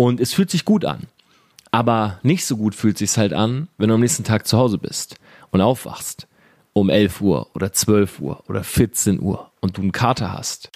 Und 0.00 0.20
es 0.20 0.32
fühlt 0.32 0.48
sich 0.48 0.64
gut 0.64 0.84
an. 0.84 1.08
Aber 1.72 2.20
nicht 2.22 2.46
so 2.46 2.56
gut 2.56 2.76
fühlt 2.76 2.96
sich 2.96 3.18
halt 3.18 3.32
an, 3.32 3.66
wenn 3.78 3.88
du 3.88 3.96
am 3.96 4.00
nächsten 4.00 4.22
Tag 4.22 4.46
zu 4.46 4.56
Hause 4.56 4.78
bist 4.78 5.16
und 5.50 5.60
aufwachst 5.60 6.28
um 6.72 6.88
11 6.88 7.20
Uhr 7.20 7.48
oder 7.56 7.72
12 7.72 8.20
Uhr 8.20 8.44
oder 8.48 8.62
14 8.62 9.20
Uhr 9.20 9.50
und 9.60 9.76
du 9.76 9.82
einen 9.82 9.90
Kater 9.90 10.32
hast. 10.32 10.70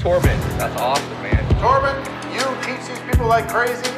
Torben, 0.00 0.30
that's 0.56 0.80
awesome, 0.80 1.04
man. 1.20 1.44
Torben, 1.60 1.96
you 2.32 2.44
teach 2.62 2.86
these 2.86 3.00
people 3.10 3.26
like 3.26 3.48
crazy. 3.48 3.90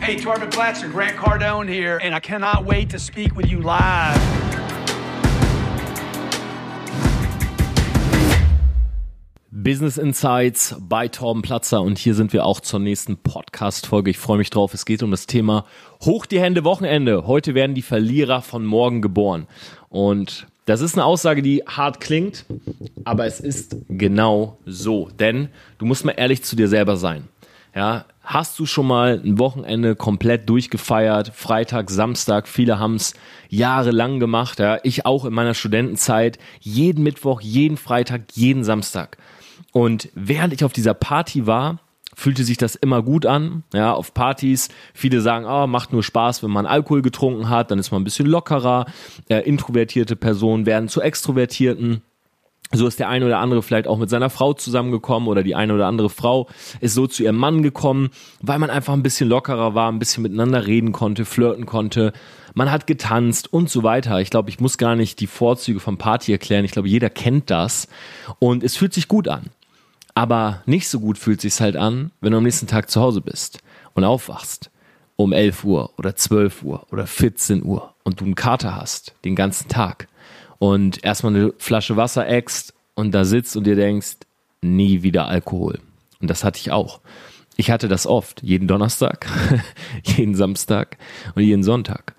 Hey, 0.00 0.16
Torben 0.16 0.50
Blatcher, 0.50 0.88
Grant 0.88 1.16
Cardone 1.16 1.68
here, 1.68 2.00
and 2.02 2.16
I 2.16 2.20
cannot 2.20 2.64
wait 2.66 2.90
to 2.90 2.98
speak 2.98 3.36
with 3.36 3.46
you 3.46 3.60
live. 3.60 4.47
Business 9.68 9.98
Insights 9.98 10.76
bei 10.80 11.08
Torben 11.08 11.42
Platzer 11.42 11.82
und 11.82 11.98
hier 11.98 12.14
sind 12.14 12.32
wir 12.32 12.46
auch 12.46 12.60
zur 12.60 12.80
nächsten 12.80 13.18
Podcast-Folge. 13.18 14.10
Ich 14.10 14.16
freue 14.16 14.38
mich 14.38 14.48
drauf. 14.48 14.72
Es 14.72 14.86
geht 14.86 15.02
um 15.02 15.10
das 15.10 15.26
Thema 15.26 15.66
Hoch 16.02 16.24
die 16.24 16.40
Hände 16.40 16.64
Wochenende. 16.64 17.26
Heute 17.26 17.54
werden 17.54 17.74
die 17.74 17.82
Verlierer 17.82 18.40
von 18.40 18.64
morgen 18.64 19.02
geboren. 19.02 19.46
Und 19.90 20.46
das 20.64 20.80
ist 20.80 20.94
eine 20.94 21.04
Aussage, 21.04 21.42
die 21.42 21.64
hart 21.66 22.00
klingt, 22.00 22.46
aber 23.04 23.26
es 23.26 23.40
ist 23.40 23.76
genau 23.90 24.56
so. 24.64 25.10
Denn 25.20 25.50
du 25.76 25.84
musst 25.84 26.02
mal 26.02 26.12
ehrlich 26.12 26.42
zu 26.42 26.56
dir 26.56 26.68
selber 26.68 26.96
sein. 26.96 27.28
Ja, 27.74 28.06
hast 28.22 28.58
du 28.58 28.64
schon 28.64 28.86
mal 28.86 29.20
ein 29.22 29.38
Wochenende 29.38 29.96
komplett 29.96 30.48
durchgefeiert? 30.48 31.32
Freitag, 31.34 31.90
Samstag, 31.90 32.48
viele 32.48 32.78
haben 32.78 32.94
es 32.94 33.12
jahrelang 33.50 34.18
gemacht. 34.18 34.60
Ja, 34.60 34.78
ich 34.82 35.04
auch 35.04 35.26
in 35.26 35.34
meiner 35.34 35.52
Studentenzeit. 35.52 36.38
Jeden 36.58 37.04
Mittwoch, 37.04 37.42
jeden 37.42 37.76
Freitag, 37.76 38.22
jeden 38.32 38.64
Samstag. 38.64 39.18
Und 39.72 40.08
während 40.14 40.52
ich 40.52 40.64
auf 40.64 40.72
dieser 40.72 40.94
Party 40.94 41.46
war, 41.46 41.78
fühlte 42.14 42.42
sich 42.42 42.56
das 42.56 42.74
immer 42.74 43.02
gut 43.02 43.26
an. 43.26 43.62
Ja, 43.72 43.92
auf 43.92 44.12
Partys. 44.12 44.70
Viele 44.92 45.20
sagen, 45.20 45.46
oh, 45.46 45.68
macht 45.68 45.92
nur 45.92 46.02
Spaß, 46.02 46.42
wenn 46.42 46.50
man 46.50 46.66
Alkohol 46.66 47.00
getrunken 47.00 47.48
hat, 47.48 47.70
dann 47.70 47.78
ist 47.78 47.92
man 47.92 48.00
ein 48.00 48.04
bisschen 48.04 48.26
lockerer. 48.26 48.86
Äh, 49.28 49.40
introvertierte 49.40 50.16
Personen 50.16 50.66
werden 50.66 50.88
zu 50.88 51.00
Extrovertierten. 51.00 52.02
So 52.72 52.86
ist 52.86 52.98
der 52.98 53.08
eine 53.08 53.24
oder 53.24 53.38
andere 53.38 53.62
vielleicht 53.62 53.88
auch 53.88 53.96
mit 53.96 54.10
seiner 54.10 54.28
Frau 54.28 54.52
zusammengekommen 54.52 55.28
oder 55.28 55.42
die 55.42 55.54
eine 55.54 55.72
oder 55.72 55.86
andere 55.86 56.10
Frau 56.10 56.48
ist 56.80 56.94
so 56.94 57.06
zu 57.06 57.22
ihrem 57.22 57.36
Mann 57.36 57.62
gekommen, 57.62 58.10
weil 58.42 58.58
man 58.58 58.68
einfach 58.68 58.92
ein 58.92 59.02
bisschen 59.02 59.28
lockerer 59.28 59.74
war, 59.74 59.90
ein 59.90 59.98
bisschen 59.98 60.22
miteinander 60.22 60.66
reden 60.66 60.92
konnte, 60.92 61.24
flirten 61.24 61.64
konnte. 61.64 62.12
Man 62.52 62.70
hat 62.70 62.86
getanzt 62.86 63.50
und 63.52 63.70
so 63.70 63.84
weiter. 63.84 64.20
Ich 64.20 64.28
glaube, 64.28 64.50
ich 64.50 64.60
muss 64.60 64.76
gar 64.76 64.96
nicht 64.96 65.20
die 65.20 65.26
Vorzüge 65.26 65.80
von 65.80 65.96
Party 65.96 66.30
erklären. 66.32 66.64
Ich 66.64 66.72
glaube, 66.72 66.88
jeder 66.88 67.08
kennt 67.08 67.50
das 67.50 67.88
und 68.38 68.62
es 68.62 68.76
fühlt 68.76 68.92
sich 68.92 69.08
gut 69.08 69.28
an. 69.28 69.46
Aber 70.14 70.62
nicht 70.66 70.88
so 70.88 71.00
gut 71.00 71.16
fühlt 71.16 71.40
sich's 71.40 71.60
halt 71.60 71.76
an, 71.76 72.10
wenn 72.20 72.32
du 72.32 72.38
am 72.38 72.44
nächsten 72.44 72.66
Tag 72.66 72.90
zu 72.90 73.00
Hause 73.00 73.20
bist 73.20 73.60
und 73.94 74.04
aufwachst 74.04 74.70
um 75.16 75.32
11 75.32 75.64
Uhr 75.64 75.90
oder 75.98 76.14
12 76.16 76.62
Uhr 76.62 76.86
oder 76.90 77.06
14 77.06 77.64
Uhr 77.64 77.94
und 78.04 78.20
du 78.20 78.24
einen 78.24 78.34
Kater 78.34 78.76
hast 78.76 79.14
den 79.24 79.36
ganzen 79.36 79.68
Tag 79.68 80.07
und 80.58 81.04
erstmal 81.04 81.34
eine 81.34 81.52
Flasche 81.58 81.96
Wasser 81.96 82.28
äxt 82.28 82.74
und 82.94 83.12
da 83.12 83.24
sitzt 83.24 83.56
und 83.56 83.64
dir 83.64 83.76
denkst, 83.76 84.16
nie 84.60 85.02
wieder 85.02 85.28
Alkohol. 85.28 85.78
Und 86.20 86.28
das 86.30 86.44
hatte 86.44 86.58
ich 86.58 86.72
auch. 86.72 87.00
Ich 87.56 87.70
hatte 87.70 87.88
das 87.88 88.06
oft, 88.06 88.42
jeden 88.42 88.68
Donnerstag, 88.68 89.26
jeden 90.02 90.34
Samstag 90.34 90.96
und 91.34 91.42
jeden 91.42 91.62
Sonntag. 91.62 92.14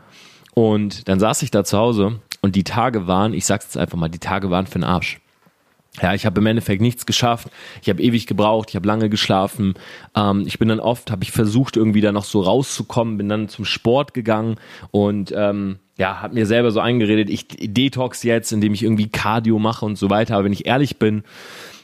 Und 0.53 1.07
dann 1.07 1.19
saß 1.19 1.41
ich 1.43 1.51
da 1.51 1.63
zu 1.63 1.77
Hause 1.77 2.19
und 2.41 2.55
die 2.55 2.63
Tage 2.63 3.07
waren, 3.07 3.33
ich 3.33 3.45
sag's 3.45 3.65
jetzt 3.65 3.77
einfach 3.77 3.97
mal, 3.97 4.09
die 4.09 4.19
Tage 4.19 4.49
waren 4.49 4.67
für 4.67 4.79
den 4.79 4.83
Arsch. 4.83 5.19
Ja, 6.01 6.13
ich 6.13 6.25
habe 6.25 6.39
im 6.39 6.45
Endeffekt 6.45 6.81
nichts 6.81 7.05
geschafft. 7.05 7.49
Ich 7.81 7.89
habe 7.89 8.01
ewig 8.01 8.27
gebraucht, 8.27 8.69
ich 8.69 8.75
habe 8.75 8.87
lange 8.87 9.09
geschlafen. 9.09 9.73
Ähm, 10.15 10.43
ich 10.45 10.59
bin 10.59 10.69
dann 10.69 10.79
oft, 10.79 11.11
habe 11.11 11.23
ich 11.23 11.31
versucht, 11.31 11.77
irgendwie 11.77 12.01
da 12.01 12.11
noch 12.11 12.23
so 12.23 12.41
rauszukommen, 12.41 13.17
bin 13.17 13.29
dann 13.29 13.49
zum 13.49 13.65
Sport 13.65 14.13
gegangen 14.13 14.57
und 14.91 15.33
ähm, 15.35 15.79
ja, 15.99 16.21
habe 16.21 16.33
mir 16.33 16.45
selber 16.45 16.71
so 16.71 16.79
eingeredet, 16.79 17.29
ich 17.29 17.45
detox 17.49 18.23
jetzt, 18.23 18.53
indem 18.53 18.73
ich 18.73 18.83
irgendwie 18.83 19.09
Cardio 19.09 19.59
mache 19.59 19.85
und 19.85 19.97
so 19.97 20.09
weiter. 20.09 20.35
Aber 20.35 20.45
wenn 20.45 20.53
ich 20.53 20.65
ehrlich 20.65 20.97
bin, 20.97 21.23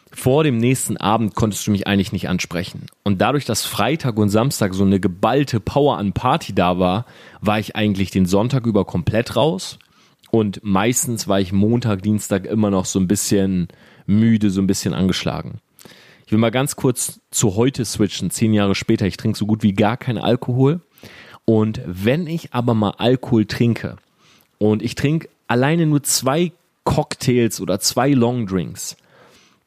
vor 0.09 0.46
dem 0.46 0.58
nächsten 0.58 0.96
Abend 0.96 1.36
konntest 1.36 1.68
du 1.68 1.72
mich 1.72 1.86
eigentlich 1.86 2.14
nicht 2.14 2.30
ansprechen. 2.30 2.86
Und 3.04 3.20
dadurch, 3.20 3.44
dass 3.44 3.66
Freitag 3.66 4.18
und 4.18 4.30
Samstag 4.30 4.74
so 4.74 4.86
eine 4.86 5.02
geballte 5.02 5.59
Power 5.59 5.98
an 5.98 6.14
Party 6.14 6.56
da 6.56 6.80
war, 6.80 7.06
war 7.42 7.59
ich 7.59 7.75
eigentlich 7.75 8.09
den 8.09 8.25
Sonntag 8.25 8.66
über 8.66 8.86
komplett 8.86 9.36
raus. 9.36 9.80
Und 10.31 10.62
meistens 10.64 11.28
war 11.28 11.42
ich 11.42 11.52
Montag, 11.52 12.02
Dienstag 12.02 12.46
immer 12.46 12.72
noch 12.72 12.86
so 12.86 13.00
ein 13.00 13.09
bisschen 13.09 13.68
müde, 14.06 14.50
so 14.50 14.62
ein 14.62 14.68
bisschen 14.68 14.94
angeschlagen. 14.94 15.59
Ich 16.25 16.31
will 16.31 16.40
mal 16.40 16.52
ganz 16.52 16.78
kurz 16.78 17.20
zu 17.31 17.58
heute 17.58 17.84
switchen, 17.84 18.31
zehn 18.31 18.54
Jahre 18.54 18.75
später. 18.75 19.06
Ich 19.08 19.18
trinke 19.18 19.38
so 19.38 19.46
gut 19.46 19.62
wie 19.62 19.74
gar 19.74 19.98
keinen 19.98 20.20
Alkohol. 20.20 20.80
Und 21.44 21.81
wenn 21.86 22.28
ich 22.28 22.54
aber 22.54 22.74
mal 22.74 22.96
Alkohol 22.98 23.46
trinke 23.46 23.98
und 24.58 24.82
ich 24.82 24.96
trinke 24.96 25.30
alleine 25.48 25.86
nur 25.86 26.04
zwei 26.04 26.52
Cocktails 26.84 27.62
oder 27.62 27.80
zwei 27.80 28.12
Longdrinks, 28.12 28.98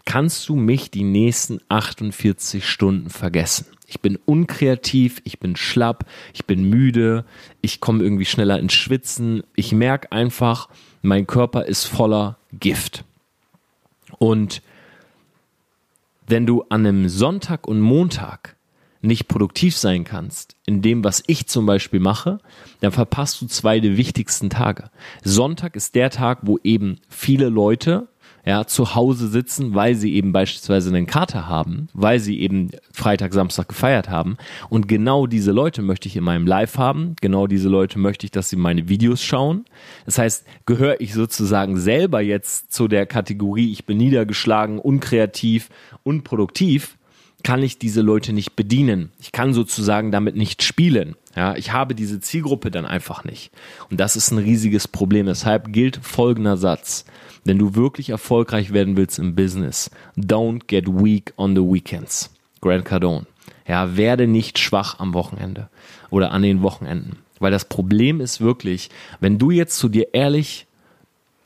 kannst 0.04 0.49
du 0.49 0.56
mich 0.56 0.91
die 0.91 1.04
nächsten 1.04 1.60
48 1.69 2.66
Stunden 2.66 3.10
vergessen. 3.10 3.66
Ich 3.87 4.00
bin 4.00 4.19
unkreativ, 4.25 5.21
ich 5.25 5.38
bin 5.38 5.56
schlapp, 5.56 6.04
ich 6.34 6.44
bin 6.44 6.65
müde, 6.65 7.25
ich 7.62 7.81
komme 7.81 8.03
irgendwie 8.04 8.26
schneller 8.26 8.59
ins 8.59 8.75
Schwitzen. 8.75 9.43
Ich 9.56 9.72
merke 9.72 10.12
einfach, 10.12 10.69
mein 11.03 11.26
Körper 11.26 11.65
ist 11.65 11.84
voller 11.84 12.37
Gift. 12.53 13.05
Und 14.19 14.62
wenn 16.26 16.44
du 16.44 16.65
an 16.69 16.87
einem 16.87 17.09
Sonntag 17.09 17.66
und 17.66 17.81
Montag 17.81 18.56
nicht 19.00 19.28
produktiv 19.28 19.76
sein 19.76 20.04
kannst, 20.04 20.56
in 20.66 20.82
dem, 20.82 21.04
was 21.04 21.22
ich 21.26 21.47
zum 21.47 21.66
Beispiel 21.66 22.00
mache, 22.00 22.38
dann 22.81 22.92
verpasst 22.92 23.41
du 23.41 23.47
zwei 23.47 23.81
der 23.81 23.97
wichtigsten 23.97 24.50
Tage. 24.50 24.91
Sonntag 25.22 25.76
ist 25.76 25.94
der 25.94 26.10
Tag, 26.10 26.41
wo 26.42 26.59
eben 26.62 26.98
viele 27.08 27.48
Leute 27.48 28.08
ja, 28.48 28.66
zu 28.66 28.94
Hause 28.94 29.28
sitzen, 29.28 29.75
weil 29.75 29.94
sie 29.94 30.14
eben 30.14 30.32
beispielsweise 30.32 30.88
einen 30.88 31.06
Kater 31.06 31.48
haben, 31.48 31.88
weil 31.92 32.19
sie 32.19 32.41
eben 32.41 32.70
Freitag, 32.92 33.34
Samstag 33.34 33.69
gefeiert 33.69 34.08
haben. 34.08 34.38
Und 34.70 34.88
genau 34.88 35.26
diese 35.26 35.53
Leute 35.53 35.82
möchte 35.82 36.08
ich 36.08 36.16
in 36.16 36.25
meinem 36.25 36.47
Live 36.47 36.78
haben. 36.78 37.14
Genau 37.20 37.47
diese 37.47 37.69
Leute 37.69 37.98
möchte 37.98 38.25
ich, 38.25 38.31
dass 38.31 38.48
sie 38.48 38.56
meine 38.56 38.88
Videos 38.88 39.22
schauen. 39.22 39.66
Das 40.06 40.19
heißt, 40.19 40.47
gehöre 40.64 41.00
ich 41.00 41.12
sozusagen 41.12 41.78
selber 41.78 42.22
jetzt 42.22 42.72
zu 42.72 42.88
der 42.88 43.04
Kategorie, 43.06 43.70
ich 43.70 43.84
bin 43.84 43.98
niedergeschlagen, 43.98 44.78
unkreativ, 44.78 45.69
unproduktiv, 46.03 46.97
kann 47.44 47.62
ich 47.62 47.78
diese 47.78 48.03
Leute 48.03 48.32
nicht 48.32 48.56
bedienen. 48.56 49.10
Ich 49.21 49.32
kann 49.32 49.54
sozusagen 49.54 50.10
damit 50.10 50.37
nicht 50.37 50.62
spielen. 50.62 51.15
Ja, 51.37 51.54
ich 51.56 51.72
habe 51.72 51.94
diese 51.94 52.21
Zielgruppe 52.21 52.71
dann 52.71 52.84
einfach 52.84 53.25
nicht. 53.25 53.53
Und 53.91 54.00
das 54.00 54.16
ist 54.16 54.31
ein 54.31 54.38
riesiges 54.38 54.88
Problem. 54.88 55.26
Deshalb 55.26 55.72
gilt 55.72 56.00
folgender 56.03 56.56
Satz. 56.56 57.04
Wenn 57.44 57.59
du 57.59 57.75
wirklich 57.75 58.10
erfolgreich 58.10 58.72
werden 58.72 58.97
willst 58.97 59.19
im 59.19 59.34
Business, 59.34 59.91
don't 60.16 60.62
get 60.66 60.87
weak 60.88 61.32
on 61.37 61.54
the 61.54 61.62
weekends. 61.62 62.31
Grant 62.60 62.84
Cardone. 62.84 63.26
Ja, 63.66 63.97
werde 63.97 64.26
nicht 64.26 64.59
schwach 64.59 64.99
am 64.99 65.15
Wochenende 65.15 65.69
oder 66.10 66.32
an 66.32 66.43
den 66.43 66.62
Wochenenden. 66.62 67.19
Weil 67.38 67.53
das 67.53 67.66
Problem 67.66 68.20
ist 68.20 68.41
wirklich, 68.41 68.91
wenn 69.20 69.38
du 69.38 69.50
jetzt 69.50 69.78
zu 69.78 69.88
dir 69.88 70.12
ehrlich, 70.12 70.66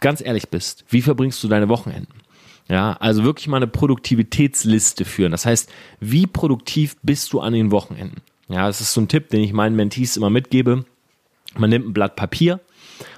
ganz 0.00 0.20
ehrlich 0.20 0.48
bist, 0.48 0.84
wie 0.88 1.02
verbringst 1.02 1.42
du 1.44 1.48
deine 1.48 1.68
Wochenenden? 1.68 2.21
Ja, 2.68 2.96
also 3.00 3.24
wirklich 3.24 3.48
mal 3.48 3.58
eine 3.58 3.66
Produktivitätsliste 3.66 5.04
führen. 5.04 5.32
Das 5.32 5.46
heißt, 5.46 5.70
wie 6.00 6.26
produktiv 6.26 6.96
bist 7.02 7.32
du 7.32 7.40
an 7.40 7.52
den 7.52 7.70
Wochenenden? 7.70 8.22
Ja, 8.48 8.66
das 8.66 8.80
ist 8.80 8.92
so 8.92 9.00
ein 9.00 9.08
Tipp, 9.08 9.30
den 9.30 9.40
ich 9.40 9.52
meinen 9.52 9.76
Mentees 9.76 10.16
immer 10.16 10.30
mitgebe. 10.30 10.84
Man 11.56 11.70
nimmt 11.70 11.88
ein 11.88 11.92
Blatt 11.92 12.16
Papier, 12.16 12.60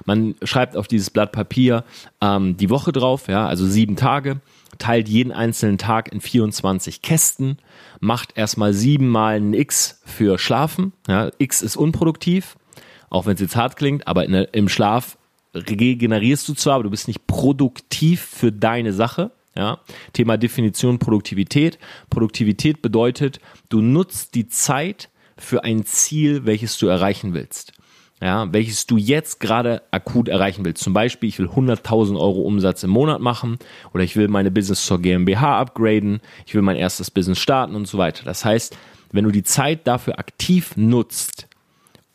man 0.05 0.35
schreibt 0.43 0.77
auf 0.77 0.87
dieses 0.87 1.09
Blatt 1.09 1.31
Papier 1.31 1.83
ähm, 2.21 2.57
die 2.57 2.69
Woche 2.69 2.91
drauf, 2.91 3.27
ja, 3.27 3.47
also 3.47 3.65
sieben 3.65 3.95
Tage, 3.95 4.41
teilt 4.77 5.07
jeden 5.07 5.31
einzelnen 5.31 5.77
Tag 5.77 6.11
in 6.11 6.21
24 6.21 7.01
Kästen, 7.01 7.59
macht 7.99 8.37
erstmal 8.37 8.73
siebenmal 8.73 9.37
ein 9.37 9.53
X 9.53 10.01
für 10.05 10.37
Schlafen. 10.37 10.93
Ja, 11.07 11.31
X 11.37 11.61
ist 11.61 11.77
unproduktiv, 11.77 12.55
auch 13.09 13.25
wenn 13.25 13.35
es 13.35 13.41
jetzt 13.41 13.55
hart 13.55 13.77
klingt, 13.77 14.07
aber 14.07 14.27
der, 14.27 14.53
im 14.53 14.69
Schlaf 14.69 15.17
regenerierst 15.55 16.47
du 16.47 16.53
zwar, 16.53 16.75
aber 16.75 16.83
du 16.83 16.89
bist 16.89 17.07
nicht 17.07 17.27
produktiv 17.27 18.21
für 18.21 18.51
deine 18.51 18.93
Sache. 18.93 19.31
Ja, 19.57 19.79
Thema 20.11 20.37
Definition 20.37 20.99
Produktivität. 20.99 21.79
Produktivität 22.09 22.81
bedeutet, 22.81 23.39
du 23.69 23.81
nutzt 23.81 24.35
die 24.35 24.49
Zeit 24.49 25.09
für 25.37 25.63
ein 25.63 25.85
Ziel, 25.85 26.45
welches 26.45 26.77
du 26.77 26.87
erreichen 26.87 27.33
willst 27.33 27.71
ja, 28.21 28.51
welches 28.51 28.87
du 28.87 28.97
jetzt 28.97 29.39
gerade 29.39 29.81
akut 29.91 30.29
erreichen 30.29 30.63
willst. 30.63 30.83
Zum 30.83 30.93
Beispiel, 30.93 31.29
ich 31.29 31.39
will 31.39 31.47
100.000 31.47 32.19
Euro 32.19 32.41
Umsatz 32.41 32.83
im 32.83 32.89
Monat 32.89 33.21
machen 33.21 33.59
oder 33.93 34.03
ich 34.03 34.15
will 34.15 34.27
meine 34.29 34.51
Business 34.51 34.85
zur 34.85 35.01
GmbH 35.01 35.59
upgraden, 35.59 36.21
ich 36.45 36.55
will 36.55 36.61
mein 36.61 36.77
erstes 36.77 37.11
Business 37.11 37.39
starten 37.39 37.75
und 37.75 37.87
so 37.87 37.97
weiter. 37.97 38.23
Das 38.23 38.45
heißt, 38.45 38.77
wenn 39.11 39.25
du 39.25 39.31
die 39.31 39.43
Zeit 39.43 39.85
dafür 39.85 40.17
aktiv 40.17 40.77
nutzt 40.77 41.47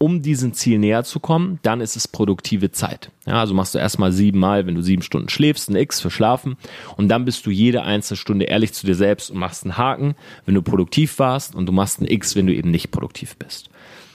um 0.03 0.23
diesem 0.23 0.55
Ziel 0.55 0.79
näher 0.79 1.05
zu 1.05 1.21
kommen, 1.21 1.59
dann 1.63 1.83
ist 1.83 1.95
es 1.95 2.09
produktive 2.09 2.73
Zeit. 2.73 3.11
Ja, 3.27 3.35
also 3.35 3.53
machst 3.53 3.75
du 3.75 3.79
erstmal 3.79 4.13
siebenmal, 4.13 4.67
wenn 4.67 4.75
du 4.75 4.83
sieben 4.83 5.03
Stunden 5.03 5.29
schläfst, 5.29 5.69
ein 5.69 5.77
X 5.77 6.01
für 6.01 6.11
Schlafen 6.11 6.57
und 6.97 7.09
dann 7.09 7.27
bist 7.27 7.45
du 7.45 7.51
jede 7.51 7.83
einzelne 7.83 8.17
Stunde 8.17 8.47
ehrlich 8.47 8.73
zu 8.73 8.87
dir 8.87 8.95
selbst 8.95 9.31
und 9.31 9.39
machst 9.39 9.65
einen 9.65 9.77
Haken, 9.77 10.15
wenn 10.47 10.55
du 10.55 10.63
produktiv 10.63 11.19
warst 11.19 11.55
und 11.55 11.67
du 11.67 11.73
machst 11.73 12.01
ein 12.01 12.07
X, 12.07 12.35
wenn 12.35 12.47
du 12.47 12.55
eben 12.55 12.71
nicht 12.71 12.91
produktiv 12.91 13.37
bist. 13.37 13.69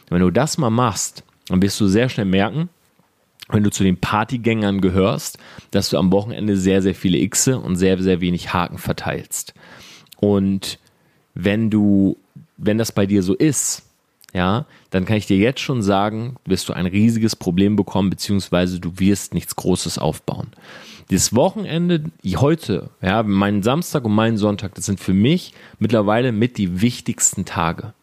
Wenn 0.09 0.21
du 0.21 0.31
das 0.31 0.57
mal 0.57 0.71
machst, 0.71 1.23
dann 1.49 1.61
wirst 1.61 1.79
du 1.79 1.87
sehr 1.87 2.09
schnell 2.09 2.25
merken, 2.25 2.69
wenn 3.49 3.63
du 3.63 3.69
zu 3.69 3.83
den 3.83 3.97
Partygängern 3.97 4.81
gehörst, 4.81 5.37
dass 5.69 5.91
du 5.91 5.99
am 5.99 6.11
Wochenende 6.11 6.57
sehr, 6.57 6.81
sehr 6.81 6.95
viele 6.95 7.27
Xe 7.29 7.59
und 7.59 7.75
sehr, 7.75 8.01
sehr 8.01 8.21
wenig 8.21 8.53
Haken 8.53 8.79
verteilst. 8.79 9.53
Und 10.17 10.79
wenn 11.35 11.69
du, 11.69 12.17
wenn 12.57 12.79
das 12.79 12.91
bei 12.91 13.05
dir 13.05 13.21
so 13.21 13.35
ist, 13.35 13.84
ja, 14.35 14.65
dann 14.89 15.05
kann 15.05 15.15
ich 15.15 15.27
dir 15.27 15.37
jetzt 15.37 15.61
schon 15.61 15.81
sagen, 15.81 16.35
wirst 16.43 16.67
du 16.67 16.73
ein 16.73 16.87
riesiges 16.87 17.37
Problem 17.37 17.77
bekommen, 17.77 18.09
beziehungsweise 18.09 18.81
du 18.81 18.99
wirst 18.99 19.33
nichts 19.33 19.55
Großes 19.55 19.97
aufbauen. 19.97 20.47
Das 21.09 21.33
Wochenende, 21.33 22.03
heute, 22.35 22.89
ja, 23.01 23.23
mein 23.23 23.63
Samstag 23.63 24.03
und 24.03 24.13
mein 24.13 24.35
Sonntag, 24.35 24.75
das 24.75 24.87
sind 24.87 24.99
für 24.99 25.13
mich 25.13 25.53
mittlerweile 25.79 26.33
mit 26.33 26.57
die 26.57 26.81
wichtigsten 26.81 27.45
Tage. 27.45 27.93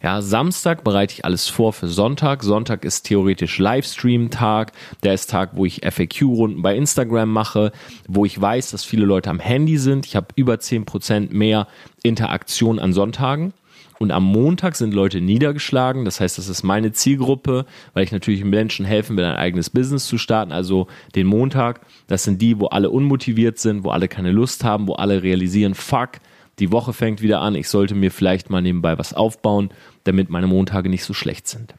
Ja, 0.00 0.22
Samstag 0.22 0.84
bereite 0.84 1.14
ich 1.14 1.24
alles 1.24 1.48
vor 1.48 1.72
für 1.72 1.88
Sonntag. 1.88 2.44
Sonntag 2.44 2.84
ist 2.84 3.02
theoretisch 3.02 3.58
Livestream-Tag. 3.58 4.72
Der 5.02 5.14
ist 5.14 5.28
Tag, 5.28 5.50
wo 5.54 5.66
ich 5.66 5.80
FAQ-Runden 5.84 6.62
bei 6.62 6.76
Instagram 6.76 7.30
mache, 7.30 7.72
wo 8.06 8.24
ich 8.24 8.40
weiß, 8.40 8.70
dass 8.70 8.84
viele 8.84 9.04
Leute 9.04 9.28
am 9.28 9.40
Handy 9.40 9.76
sind. 9.76 10.06
Ich 10.06 10.14
habe 10.14 10.28
über 10.36 10.54
10% 10.54 11.34
mehr 11.34 11.66
Interaktion 12.02 12.78
an 12.78 12.92
Sonntagen. 12.92 13.52
Und 14.02 14.12
am 14.12 14.24
Montag 14.24 14.76
sind 14.76 14.94
Leute 14.94 15.20
niedergeschlagen. 15.20 16.06
Das 16.06 16.20
heißt, 16.20 16.38
das 16.38 16.48
ist 16.48 16.62
meine 16.62 16.92
Zielgruppe, 16.92 17.66
weil 17.92 18.02
ich 18.02 18.12
natürlich 18.12 18.42
Menschen 18.44 18.86
helfen 18.86 19.18
will, 19.18 19.26
ein 19.26 19.36
eigenes 19.36 19.68
Business 19.68 20.06
zu 20.06 20.16
starten. 20.16 20.52
Also 20.52 20.86
den 21.14 21.26
Montag, 21.26 21.82
das 22.06 22.24
sind 22.24 22.40
die, 22.40 22.58
wo 22.58 22.68
alle 22.68 22.88
unmotiviert 22.88 23.58
sind, 23.58 23.84
wo 23.84 23.90
alle 23.90 24.08
keine 24.08 24.32
Lust 24.32 24.64
haben, 24.64 24.88
wo 24.88 24.94
alle 24.94 25.22
realisieren, 25.22 25.74
fuck, 25.74 26.12
die 26.60 26.72
Woche 26.72 26.94
fängt 26.94 27.20
wieder 27.20 27.42
an. 27.42 27.54
Ich 27.54 27.68
sollte 27.68 27.94
mir 27.94 28.10
vielleicht 28.10 28.48
mal 28.48 28.62
nebenbei 28.62 28.96
was 28.96 29.12
aufbauen, 29.12 29.68
damit 30.04 30.30
meine 30.30 30.46
Montage 30.46 30.88
nicht 30.88 31.04
so 31.04 31.12
schlecht 31.12 31.46
sind. 31.46 31.74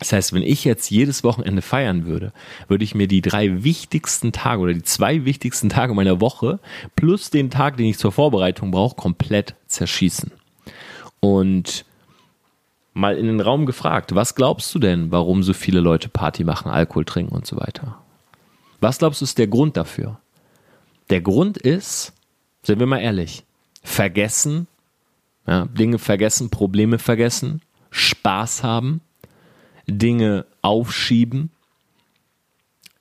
Das 0.00 0.12
heißt, 0.12 0.32
wenn 0.32 0.42
ich 0.42 0.64
jetzt 0.64 0.90
jedes 0.90 1.22
Wochenende 1.22 1.62
feiern 1.62 2.04
würde, 2.04 2.32
würde 2.66 2.82
ich 2.82 2.96
mir 2.96 3.06
die 3.06 3.22
drei 3.22 3.62
wichtigsten 3.62 4.32
Tage 4.32 4.60
oder 4.60 4.74
die 4.74 4.82
zwei 4.82 5.24
wichtigsten 5.24 5.68
Tage 5.68 5.94
meiner 5.94 6.20
Woche 6.20 6.58
plus 6.96 7.30
den 7.30 7.50
Tag, 7.50 7.76
den 7.76 7.86
ich 7.86 7.98
zur 7.98 8.10
Vorbereitung 8.10 8.72
brauche, 8.72 8.96
komplett 8.96 9.54
zerschießen. 9.68 10.32
Und 11.20 11.84
mal 12.94 13.16
in 13.16 13.26
den 13.26 13.40
Raum 13.40 13.66
gefragt, 13.66 14.14
was 14.14 14.34
glaubst 14.34 14.74
du 14.74 14.78
denn, 14.78 15.10
warum 15.10 15.42
so 15.42 15.52
viele 15.52 15.80
Leute 15.80 16.08
Party 16.08 16.44
machen, 16.44 16.70
Alkohol 16.70 17.04
trinken 17.04 17.34
und 17.34 17.46
so 17.46 17.56
weiter? 17.56 18.00
Was 18.80 18.98
glaubst 18.98 19.20
du 19.20 19.24
ist 19.24 19.38
der 19.38 19.48
Grund 19.48 19.76
dafür? 19.76 20.20
Der 21.10 21.20
Grund 21.20 21.58
ist, 21.58 22.12
sind 22.62 22.78
wir 22.78 22.86
mal 22.86 22.98
ehrlich, 22.98 23.44
vergessen, 23.82 24.66
ja, 25.46 25.66
Dinge 25.66 25.98
vergessen, 25.98 26.50
Probleme 26.50 26.98
vergessen, 26.98 27.62
Spaß 27.90 28.62
haben, 28.62 29.00
Dinge 29.86 30.44
aufschieben, 30.60 31.50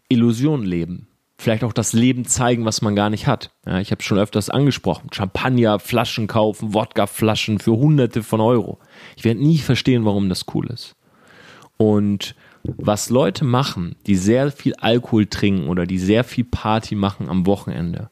Illusion 0.07 0.63
leben 0.63 1.06
vielleicht 1.37 1.63
auch 1.63 1.73
das 1.73 1.93
Leben 1.93 2.25
zeigen, 2.25 2.65
was 2.65 2.81
man 2.81 2.95
gar 2.95 3.09
nicht 3.09 3.27
hat. 3.27 3.51
Ja, 3.65 3.79
ich 3.79 3.91
habe 3.91 4.01
schon 4.01 4.17
öfters 4.17 4.49
angesprochen. 4.49 5.09
Champagnerflaschen 5.13 6.27
kaufen, 6.27 6.73
Wodkaflaschen 6.73 7.59
für 7.59 7.71
hunderte 7.71 8.23
von 8.23 8.41
Euro. 8.41 8.79
Ich 9.15 9.23
werde 9.23 9.39
nie 9.39 9.59
verstehen, 9.59 10.05
warum 10.05 10.29
das 10.29 10.45
cool 10.53 10.67
ist. 10.67 10.95
Und 11.77 12.35
was 12.63 13.09
Leute 13.09 13.45
machen, 13.45 13.95
die 14.07 14.15
sehr 14.15 14.51
viel 14.51 14.73
Alkohol 14.75 15.27
trinken 15.27 15.69
oder 15.69 15.85
die 15.85 15.99
sehr 15.99 16.23
viel 16.23 16.43
Party 16.43 16.95
machen 16.95 17.29
am 17.29 17.45
Wochenende, 17.45 18.09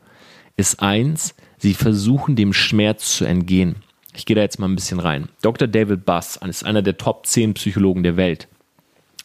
ist 0.56 0.81
eins, 0.81 1.36
sie 1.57 1.74
versuchen 1.74 2.36
dem 2.36 2.54
Schmerz 2.54 3.18
zu 3.18 3.25
entgehen. 3.25 3.78
Ich 4.16 4.25
gehe 4.25 4.36
da 4.36 4.42
jetzt 4.42 4.60
mal 4.60 4.69
ein 4.69 4.75
bisschen 4.75 5.00
rein. 5.00 5.28
Dr. 5.42 5.68
David 5.68 6.06
Buss 6.06 6.39
ist 6.48 6.66
einer 6.66 6.81
der 6.81 6.98
Top 6.98 7.25
10 7.25 7.56
Psychologen 7.56 8.04
der 8.04 8.16
Welt. 8.16 8.48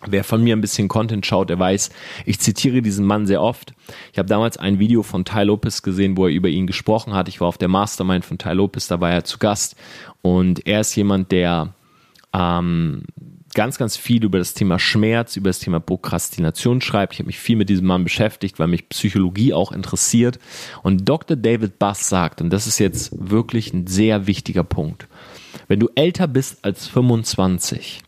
Wer 0.06 0.25
von 0.25 0.43
mir 0.43 0.56
ein 0.56 0.62
bisschen 0.62 0.88
Content 0.88 1.26
schaut, 1.26 1.50
der 1.50 1.58
weiß, 1.58 1.91
ich 2.25 2.41
zitiere 2.41 2.81
diesen 2.81 3.05
Mann 3.05 3.26
sehr 3.26 3.43
oft. 3.43 3.75
Ich 4.12 4.19
habe 4.19 4.29
damals 4.29 4.56
ein 4.56 4.79
Video 4.79 5.02
von 5.02 5.26
Ty 5.26 5.43
Lopez 5.43 5.82
gesehen, 5.82 6.17
wo 6.17 6.26
er 6.26 6.32
über 6.32 6.49
ihn 6.49 6.67
gesprochen 6.67 7.12
hat. 7.12 7.29
Ich 7.29 7.41
war 7.41 7.49
auf 7.49 7.58
der 7.58 7.69
Mastermind 7.69 8.25
von 8.25 8.38
Ty 8.38 8.52
Lopez, 8.52 8.88
da 8.88 9.00
war 9.00 9.11
er 9.11 9.25
zu 9.25 9.38
Gast. 9.38 9.76
Und 10.23 10.67
er 10.67 10.81
ist 10.81 10.94
jemand, 10.97 11.32
der 11.32 11.75
ähm, 12.32 13.02
ganz, 13.55 13.79
ganz 13.79 13.97
viel 13.97 14.25
über 14.25 14.38
das 14.38 14.55
Thema 14.55 14.79
Schmerz, 14.79 15.37
über 15.37 15.50
das 15.50 15.58
Thema 15.58 15.81
Prokrastination 15.81 16.81
schreibt. 16.81 17.12
Ich 17.12 17.19
habe 17.19 17.26
mich 17.26 17.38
viel 17.38 17.56
mit 17.56 17.69
diesem 17.69 17.87
Mann 17.87 18.05
beschäftigt, 18.05 18.58
weil 18.58 18.69
mich 18.69 18.88
Psychologie 18.88 19.53
auch 19.53 19.73
interessiert. 19.73 20.38
Und 20.82 21.08
Dr. 21.08 21.37
David 21.37 21.79
Bass 21.79 22.08
sagt, 22.08 22.41
und 22.41 22.50
das 22.50 22.67
ist 22.67 22.79
jetzt 22.79 23.11
wirklich 23.12 23.73
ein 23.73 23.87
sehr 23.87 24.26
wichtiger 24.26 24.64
Punkt, 24.64 25.08
wenn 25.69 25.81
du 25.81 25.88
älter 25.94 26.29
bist 26.29 26.64
als 26.64 26.87
25, 26.87 28.03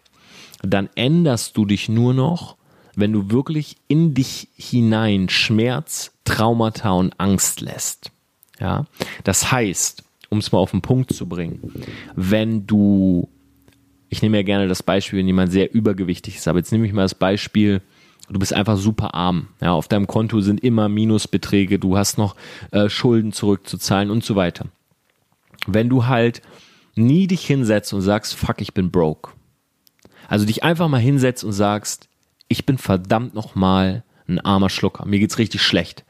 dann 0.62 0.88
änderst 0.94 1.56
du 1.56 1.64
dich 1.64 1.88
nur 1.88 2.14
noch, 2.14 2.56
wenn 2.94 3.12
du 3.12 3.31
wirklich 3.31 3.76
in 3.88 4.14
dich 4.14 4.49
hinein 4.56 5.29
Schmerz, 5.29 6.12
Traumata 6.25 6.93
und 6.93 7.19
Angst 7.19 7.61
lässt. 7.61 8.11
Ja, 8.61 8.87
das 9.25 9.50
heißt, 9.50 10.05
um 10.29 10.38
es 10.38 10.53
mal 10.53 10.59
auf 10.59 10.70
den 10.70 10.82
Punkt 10.82 11.12
zu 11.12 11.26
bringen, 11.26 11.73
wenn 12.14 12.67
du, 12.67 13.29
ich 14.09 14.23
nehme 14.23 14.37
ja 14.37 14.43
gerne 14.43 14.69
das 14.69 14.82
Beispiel, 14.82 15.19
wenn 15.19 15.26
jemand 15.26 15.50
sehr 15.53 15.75
übergewichtig 15.75 16.37
ist, 16.37 16.47
aber 16.49 16.59
jetzt 16.59 16.70
nehme 16.70 16.87
ich 16.87 16.93
mal 16.93 17.03
das 17.03 17.14
Beispiel, 17.14 17.82
du 18.29 18.38
bist 18.38 18.53
einfach 18.53 18.76
super 18.76 19.14
arm. 19.14 19.49
Ja, 19.61 19.73
auf 19.73 19.88
deinem 19.88 20.06
Konto 20.06 20.41
sind 20.41 20.62
immer 20.62 20.88
Minusbeträge, 20.88 21.79
du 21.79 21.97
hast 21.97 22.19
noch 22.19 22.37
äh, 22.70 22.88
Schulden 22.88 23.32
zurückzuzahlen 23.32 24.11
und 24.11 24.23
so 24.25 24.37
weiter. 24.37 24.67
Wenn 25.67 25.88
du 25.88 26.06
halt 26.06 26.43
nie 26.94 27.26
dich 27.26 27.47
hinsetzt 27.47 27.93
und 27.93 28.03
sagst, 28.03 28.35
fuck, 28.35 28.61
ich 28.61 28.75
bin 28.75 28.91
broke, 28.91 29.31
also 30.29 30.45
dich 30.45 30.65
einfach 30.65 30.89
mal 30.89 31.01
hinsetzt 31.01 31.45
und 31.45 31.53
sagst, 31.53 32.09
ich 32.49 32.67
bin 32.67 32.79
verdammt 32.79 33.35
nochmal 33.35 34.05
ein 34.29 34.39
armer 34.39 34.71
Schlucker. 34.71 35.05
Mir 35.07 35.19
geht's 35.19 35.39
richtig 35.39 35.63
schlecht. 35.63 36.05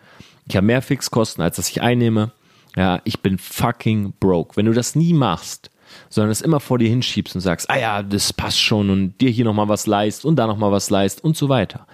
Ich 0.49 0.57
habe 0.57 0.67
mehr 0.67 0.83
Fixkosten, 0.83 1.43
als 1.43 1.57
dass 1.57 1.69
ich 1.69 1.83
einnehme. 1.83 2.33
Ja, 2.77 3.01
ich 3.05 3.21
bin 3.21 3.39
fucking 3.39 4.15
broke. 4.19 4.57
Wenn 4.57 4.67
du 4.67 4.73
das 4.73 4.95
nie 4.95 5.13
machst, 5.13 5.71
sondern 6.09 6.31
es 6.31 6.41
immer 6.41 6.61
vor 6.61 6.79
dir 6.79 6.89
hinschiebst 6.89 7.35
und 7.35 7.41
sagst, 7.41 7.69
ah 7.71 7.79
ja, 7.79 8.03
das 8.03 8.33
passt 8.33 8.61
schon 8.61 8.91
und 8.91 9.21
dir 9.21 9.31
hier 9.31 9.45
nochmal 9.45 9.69
was 9.69 9.87
leist 9.87 10.25
und 10.25 10.37
da 10.37 10.47
nochmal 10.47 10.73
was 10.73 10.91
leist 10.91 11.23
und 11.23 11.37
so 11.37 11.49
weiter, 11.49 11.87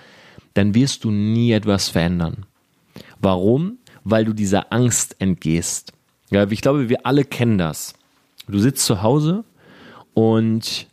dann 0.55 0.75
wirst 0.75 1.05
du 1.05 1.11
nie 1.11 1.53
etwas 1.53 1.88
verändern. 1.88 2.47
Warum? 3.20 3.79
Weil 4.05 4.25
du 4.25 4.32
dieser 4.32 4.73
Angst 4.73 5.17
entgehst. 5.20 5.93
Ja, 6.31 6.49
ich 6.50 6.61
glaube, 6.61 6.88
wir 6.88 7.06
alle 7.06 7.25
kennen 7.25 7.59
das. 7.59 7.94
Du 8.47 8.59
sitzt 8.59 8.85
zu 8.87 9.03
Hause 9.03 9.44
und 10.15 10.87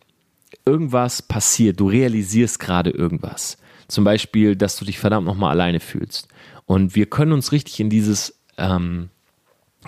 irgendwas 0.66 1.22
passiert, 1.22 1.80
du 1.80 1.90
realisierst 1.90 2.60
gerade 2.60 2.90
irgendwas. 2.90 3.58
Zum 3.88 4.04
Beispiel, 4.04 4.56
dass 4.56 4.78
du 4.78 4.86
dich 4.86 4.98
verdammt 4.98 5.28
nochmal 5.28 5.52
alleine 5.52 5.80
fühlst. 5.80 6.28
Und 6.66 6.96
wir 6.96 7.06
können 7.06 7.32
uns 7.32 7.52
richtig 7.52 7.80
in 7.80 7.90
dieses 7.90 8.40
ähm, 8.58 9.10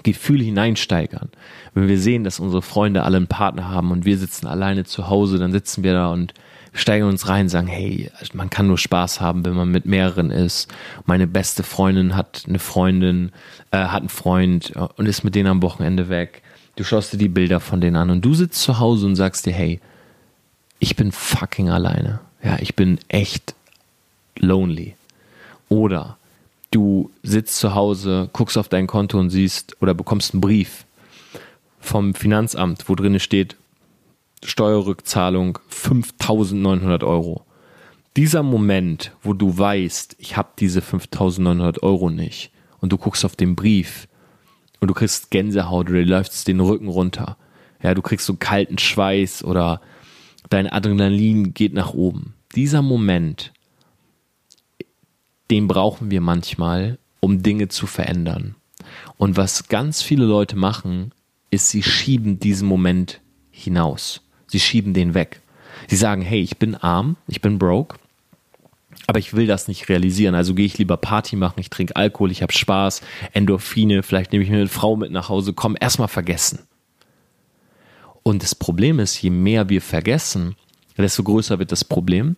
Gefühl 0.04 0.42
hineinsteigern. 0.42 1.30
Wenn 1.74 1.88
wir 1.88 2.00
sehen, 2.00 2.24
dass 2.24 2.40
unsere 2.40 2.62
Freunde 2.62 3.04
alle 3.04 3.18
einen 3.18 3.28
Partner 3.28 3.70
haben 3.70 3.92
und 3.92 4.06
wir 4.06 4.18
sitzen 4.18 4.48
alleine 4.48 4.84
zu 4.84 5.10
Hause, 5.10 5.40
dann 5.40 5.52
sitzen 5.52 5.84
wir 5.84 5.94
da 5.94 6.12
und 6.12 6.34
steigern 6.74 7.10
uns 7.10 7.28
rein 7.28 7.44
und 7.44 7.50
sagen, 7.50 7.68
hey, 7.68 8.12
man 8.34 8.52
kann 8.52 8.68
nur 8.68 8.78
Spaß 8.78 9.20
haben, 9.20 9.46
wenn 9.46 9.56
man 9.56 9.72
mit 9.72 9.86
mehreren 9.86 10.30
ist. 10.30 10.72
Meine 11.06 11.26
beste 11.26 11.64
Freundin 11.64 12.16
hat 12.16 12.44
eine 12.48 12.60
Freundin, 12.60 13.32
äh, 13.72 13.78
hat 13.78 14.02
einen 14.02 14.10
Freund 14.10 14.76
äh, 14.76 14.88
und 14.96 15.08
ist 15.08 15.24
mit 15.24 15.34
denen 15.34 15.48
am 15.48 15.64
Wochenende 15.64 16.10
weg. 16.10 16.44
Du 16.76 16.84
schaust 16.84 17.14
dir 17.14 17.18
die 17.18 17.30
Bilder 17.30 17.60
von 17.60 17.82
denen 17.82 17.96
an 17.96 18.12
und 18.12 18.24
du 18.24 18.36
sitzt 18.36 18.62
zu 18.62 18.80
Hause 18.80 19.08
und 19.08 19.16
sagst 19.16 19.48
dir, 19.48 19.54
hey, 19.54 19.80
ich 20.88 20.96
bin 20.96 21.12
fucking 21.12 21.70
alleine. 21.70 22.22
Ja, 22.42 22.60
ich 22.62 22.74
bin 22.74 22.98
echt 23.10 23.56
lonely. 24.38 24.96
Oder 25.68 26.18
du 26.72 27.12
sitzt 27.24 27.58
zu 27.58 27.76
Hause, 27.76 28.30
guckst 28.32 28.58
auf 28.58 28.70
dein 28.70 28.88
Konto 28.88 29.20
und 29.20 29.30
siehst 29.30 29.76
oder 29.82 29.94
bekommst 29.94 30.34
einen 30.34 30.40
Brief 30.40 30.86
vom 31.82 32.14
Finanzamt, 32.14 32.88
wo 32.88 32.96
drin 32.96 33.20
steht, 33.20 33.58
Steuerrückzahlung 34.46 35.60
5900 35.68 37.04
Euro. 37.04 37.44
Dieser 38.16 38.42
Moment, 38.42 39.12
wo 39.22 39.34
du 39.34 39.58
weißt, 39.58 40.16
ich 40.20 40.38
habe 40.38 40.52
diese 40.58 40.82
5900 40.82 41.84
Euro 41.84 42.10
nicht 42.10 42.52
und 42.80 42.94
du 42.94 42.98
guckst 42.98 43.26
auf 43.26 43.36
den 43.36 43.58
Brief 43.58 44.08
und 44.80 44.88
du 44.88 44.94
kriegst 44.94 45.32
Gänsehaut 45.32 45.90
oder 45.90 46.00
dir 46.00 46.06
läuft 46.06 46.48
den 46.48 46.62
Rücken 46.62 46.88
runter. 46.88 47.36
Ja, 47.84 47.94
du 47.94 48.02
kriegst 48.02 48.26
so 48.26 48.36
kalten 48.36 48.78
Schweiß 48.78 49.44
oder 49.44 49.82
dein 50.50 50.68
Adrenalin 50.68 51.54
geht 51.54 51.74
nach 51.74 51.94
oben. 51.94 52.34
Dieser 52.56 52.82
Moment, 52.82 53.54
den 55.50 55.68
brauchen 55.68 56.12
wir 56.12 56.22
manchmal, 56.22 56.98
um 57.20 57.44
Dinge 57.44 57.68
zu 57.68 57.88
verändern. 57.88 58.56
Und 59.18 59.38
was 59.38 59.68
ganz 59.68 60.02
viele 60.02 60.26
Leute 60.26 60.56
machen, 60.56 61.12
ist, 61.50 61.70
sie 61.70 61.84
schieben 61.84 62.40
diesen 62.40 62.68
Moment 62.68 63.22
hinaus. 63.52 64.22
Sie 64.48 64.60
schieben 64.60 64.94
den 64.94 65.14
weg. 65.14 65.42
Sie 65.88 65.96
sagen, 65.96 66.22
hey, 66.22 66.42
ich 66.42 66.58
bin 66.58 66.76
arm, 66.76 67.16
ich 67.28 67.42
bin 67.42 67.60
broke, 67.60 67.98
aber 69.08 69.20
ich 69.20 69.34
will 69.34 69.48
das 69.48 69.68
nicht 69.68 69.90
realisieren. 69.90 70.36
Also 70.36 70.54
gehe 70.54 70.66
ich 70.66 70.78
lieber 70.78 70.98
Party 70.98 71.36
machen, 71.36 71.60
ich 71.60 71.70
trinke 71.70 71.96
Alkohol, 71.96 72.32
ich 72.32 72.42
habe 72.42 72.54
Spaß, 72.54 73.02
Endorphine, 73.34 74.04
vielleicht 74.04 74.32
nehme 74.32 74.44
ich 74.44 74.50
mir 74.50 74.58
eine 74.58 74.68
Frau 74.68 74.96
mit 74.96 75.12
nach 75.12 75.30
Hause, 75.30 75.54
komm, 75.54 75.78
erstmal 75.80 76.08
vergessen. 76.08 76.60
Und 78.28 78.44
das 78.44 78.56
Problem 78.56 79.00
ist, 79.00 79.22
je 79.22 79.30
mehr 79.30 79.70
wir 79.70 79.82
vergessen, 79.82 80.58
desto 80.98 81.24
größer 81.24 81.60
wird 81.60 81.72
das 81.72 81.86
Problem 81.86 82.36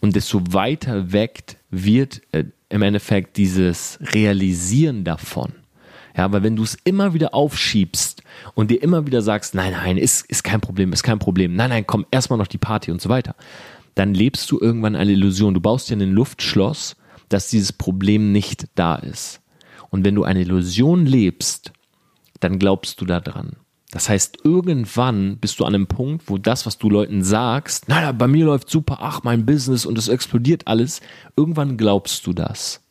und 0.00 0.16
desto 0.16 0.40
weiter 0.54 1.12
weg 1.12 1.58
wird 1.68 2.22
äh, 2.32 2.44
im 2.70 2.80
Endeffekt 2.80 3.36
dieses 3.36 3.98
Realisieren 4.00 5.04
davon. 5.04 5.52
Ja, 6.16 6.32
weil 6.32 6.42
wenn 6.42 6.56
du 6.56 6.62
es 6.62 6.78
immer 6.84 7.12
wieder 7.12 7.34
aufschiebst 7.34 8.22
und 8.54 8.70
dir 8.70 8.82
immer 8.82 9.06
wieder 9.06 9.20
sagst, 9.20 9.54
nein, 9.54 9.72
nein, 9.72 9.98
ist, 9.98 10.24
ist 10.30 10.42
kein 10.42 10.62
Problem, 10.62 10.90
ist 10.94 11.02
kein 11.02 11.18
Problem, 11.18 11.54
nein, 11.54 11.68
nein, 11.68 11.86
komm, 11.86 12.06
erstmal 12.10 12.38
noch 12.38 12.46
die 12.46 12.56
Party 12.56 12.90
und 12.90 13.02
so 13.02 13.10
weiter, 13.10 13.36
dann 13.96 14.14
lebst 14.14 14.50
du 14.50 14.58
irgendwann 14.58 14.96
eine 14.96 15.12
Illusion. 15.12 15.52
Du 15.52 15.60
baust 15.60 15.90
dir 15.90 15.98
ein 15.98 16.12
Luftschloss, 16.12 16.96
dass 17.28 17.50
dieses 17.50 17.74
Problem 17.74 18.32
nicht 18.32 18.68
da 18.74 18.94
ist. 18.94 19.42
Und 19.90 20.02
wenn 20.02 20.14
du 20.14 20.24
eine 20.24 20.40
Illusion 20.40 21.04
lebst, 21.04 21.72
dann 22.40 22.58
glaubst 22.58 23.02
du 23.02 23.04
daran. 23.04 23.56
Das 23.90 24.08
heißt, 24.08 24.38
irgendwann 24.44 25.38
bist 25.38 25.58
du 25.58 25.64
an 25.64 25.74
einem 25.74 25.88
Punkt, 25.88 26.28
wo 26.28 26.38
das, 26.38 26.64
was 26.64 26.78
du 26.78 26.88
Leuten 26.88 27.24
sagst, 27.24 27.88
naja, 27.88 28.12
bei 28.12 28.28
mir 28.28 28.44
läuft 28.44 28.70
super, 28.70 28.98
ach, 29.00 29.24
mein 29.24 29.44
Business 29.44 29.84
und 29.84 29.98
es 29.98 30.08
explodiert 30.08 30.68
alles, 30.68 31.00
irgendwann 31.36 31.76
glaubst 31.76 32.26
du 32.26 32.32
das. 32.32 32.82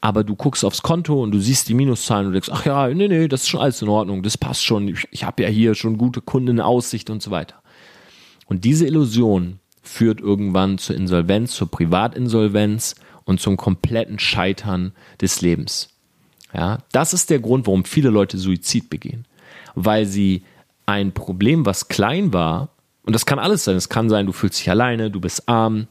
Aber 0.00 0.24
du 0.24 0.34
guckst 0.34 0.64
aufs 0.64 0.82
Konto 0.82 1.22
und 1.22 1.32
du 1.32 1.38
siehst 1.38 1.68
die 1.68 1.74
Minuszahlen 1.74 2.28
und 2.28 2.32
denkst, 2.32 2.48
ach 2.50 2.64
ja, 2.64 2.88
nee, 2.88 3.08
nee, 3.08 3.28
das 3.28 3.42
ist 3.42 3.48
schon 3.48 3.60
alles 3.60 3.82
in 3.82 3.88
Ordnung, 3.88 4.22
das 4.22 4.38
passt 4.38 4.64
schon, 4.64 4.88
ich, 4.88 5.06
ich 5.10 5.24
habe 5.24 5.42
ja 5.42 5.48
hier 5.48 5.74
schon 5.74 5.98
gute 5.98 6.22
Kunden 6.22 6.48
in 6.48 6.60
Aussicht 6.60 7.10
und 7.10 7.22
so 7.22 7.30
weiter. 7.30 7.56
Und 8.46 8.64
diese 8.64 8.86
Illusion 8.86 9.58
führt 9.82 10.20
irgendwann 10.20 10.78
zur 10.78 10.96
Insolvenz, 10.96 11.52
zur 11.52 11.70
Privatinsolvenz 11.70 12.94
und 13.24 13.40
zum 13.40 13.58
kompletten 13.58 14.18
Scheitern 14.18 14.92
des 15.20 15.42
Lebens. 15.42 15.90
Ja, 16.54 16.78
das 16.92 17.12
ist 17.12 17.28
der 17.28 17.40
Grund, 17.40 17.66
warum 17.66 17.84
viele 17.84 18.08
Leute 18.08 18.38
Suizid 18.38 18.88
begehen 18.88 19.26
weil 19.74 20.06
sie 20.06 20.44
ein 20.86 21.12
Problem, 21.12 21.66
was 21.66 21.88
klein 21.88 22.32
war, 22.32 22.68
und 23.04 23.14
das 23.14 23.26
kann 23.26 23.38
alles 23.38 23.64
sein, 23.64 23.76
es 23.76 23.88
kann 23.88 24.08
sein, 24.08 24.26
du 24.26 24.32
fühlst 24.32 24.58
dich 24.58 24.70
alleine, 24.70 25.10
du 25.10 25.20
bist 25.20 25.48
arm, 25.48 25.86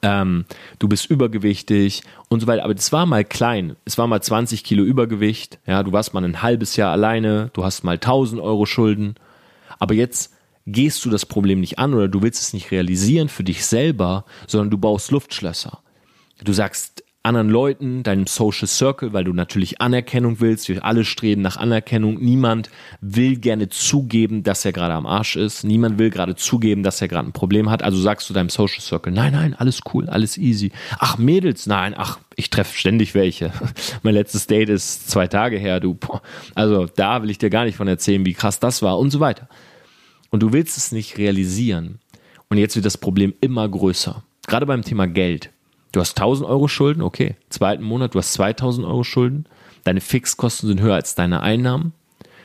ähm, 0.00 0.46
du 0.78 0.88
bist 0.88 1.10
übergewichtig 1.10 2.02
und 2.28 2.40
so 2.40 2.46
weiter. 2.46 2.64
Aber 2.64 2.74
das 2.74 2.92
war 2.92 3.04
mal 3.04 3.24
klein. 3.24 3.76
Es 3.84 3.98
war 3.98 4.06
mal 4.06 4.22
20 4.22 4.64
Kilo 4.64 4.84
Übergewicht. 4.84 5.58
Ja, 5.66 5.82
du 5.82 5.92
warst 5.92 6.14
mal 6.14 6.24
ein 6.24 6.40
halbes 6.40 6.76
Jahr 6.76 6.92
alleine. 6.92 7.50
Du 7.52 7.64
hast 7.64 7.84
mal 7.84 7.96
1000 7.96 8.40
Euro 8.40 8.64
Schulden. 8.64 9.16
Aber 9.78 9.94
jetzt 9.94 10.32
gehst 10.66 11.04
du 11.04 11.10
das 11.10 11.26
Problem 11.26 11.60
nicht 11.60 11.78
an 11.78 11.92
oder 11.92 12.08
du 12.08 12.22
willst 12.22 12.40
es 12.40 12.52
nicht 12.52 12.70
realisieren 12.70 13.28
für 13.28 13.44
dich 13.44 13.66
selber, 13.66 14.24
sondern 14.46 14.70
du 14.70 14.78
baust 14.78 15.10
Luftschlösser. 15.10 15.80
Du 16.42 16.52
sagst, 16.52 17.01
anderen 17.24 17.48
Leuten, 17.48 18.02
deinem 18.02 18.26
Social 18.26 18.66
Circle, 18.66 19.12
weil 19.12 19.24
du 19.24 19.32
natürlich 19.32 19.80
Anerkennung 19.80 20.40
willst. 20.40 20.68
Wir 20.68 20.84
alle 20.84 21.04
streben 21.04 21.40
nach 21.40 21.56
Anerkennung. 21.56 22.18
Niemand 22.20 22.68
will 23.00 23.36
gerne 23.36 23.68
zugeben, 23.68 24.42
dass 24.42 24.64
er 24.64 24.72
gerade 24.72 24.94
am 24.94 25.06
Arsch 25.06 25.36
ist. 25.36 25.62
Niemand 25.62 25.98
will 25.98 26.10
gerade 26.10 26.34
zugeben, 26.34 26.82
dass 26.82 27.00
er 27.00 27.06
gerade 27.06 27.28
ein 27.28 27.32
Problem 27.32 27.70
hat. 27.70 27.84
Also 27.84 28.00
sagst 28.00 28.28
du 28.28 28.34
deinem 28.34 28.48
Social 28.48 28.80
Circle, 28.80 29.12
nein, 29.12 29.32
nein, 29.34 29.54
alles 29.54 29.80
cool, 29.92 30.08
alles 30.08 30.36
easy. 30.36 30.72
Ach, 30.98 31.16
Mädels, 31.16 31.66
nein, 31.66 31.94
ach, 31.96 32.18
ich 32.34 32.50
treffe 32.50 32.76
ständig 32.76 33.14
welche. 33.14 33.52
mein 34.02 34.14
letztes 34.14 34.48
Date 34.48 34.70
ist 34.70 35.08
zwei 35.08 35.28
Tage 35.28 35.58
her, 35.58 35.78
du. 35.78 35.96
Also 36.56 36.86
da 36.86 37.22
will 37.22 37.30
ich 37.30 37.38
dir 37.38 37.50
gar 37.50 37.64
nicht 37.64 37.76
von 37.76 37.86
erzählen, 37.86 38.26
wie 38.26 38.34
krass 38.34 38.58
das 38.58 38.82
war 38.82 38.98
und 38.98 39.10
so 39.10 39.20
weiter. 39.20 39.48
Und 40.30 40.42
du 40.42 40.52
willst 40.52 40.76
es 40.76 40.90
nicht 40.90 41.18
realisieren. 41.18 42.00
Und 42.48 42.58
jetzt 42.58 42.74
wird 42.74 42.84
das 42.84 42.98
Problem 42.98 43.32
immer 43.40 43.68
größer. 43.68 44.24
Gerade 44.48 44.66
beim 44.66 44.82
Thema 44.82 45.06
Geld. 45.06 45.51
Du 45.92 46.00
hast 46.00 46.18
1000 46.18 46.48
Euro 46.48 46.68
Schulden, 46.68 47.02
okay. 47.02 47.36
Zweiten 47.50 47.84
Monat, 47.84 48.14
du 48.14 48.18
hast 48.18 48.32
2000 48.32 48.86
Euro 48.86 49.04
Schulden. 49.04 49.46
Deine 49.84 50.00
Fixkosten 50.00 50.68
sind 50.68 50.80
höher 50.80 50.94
als 50.94 51.14
deine 51.14 51.42
Einnahmen. 51.42 51.92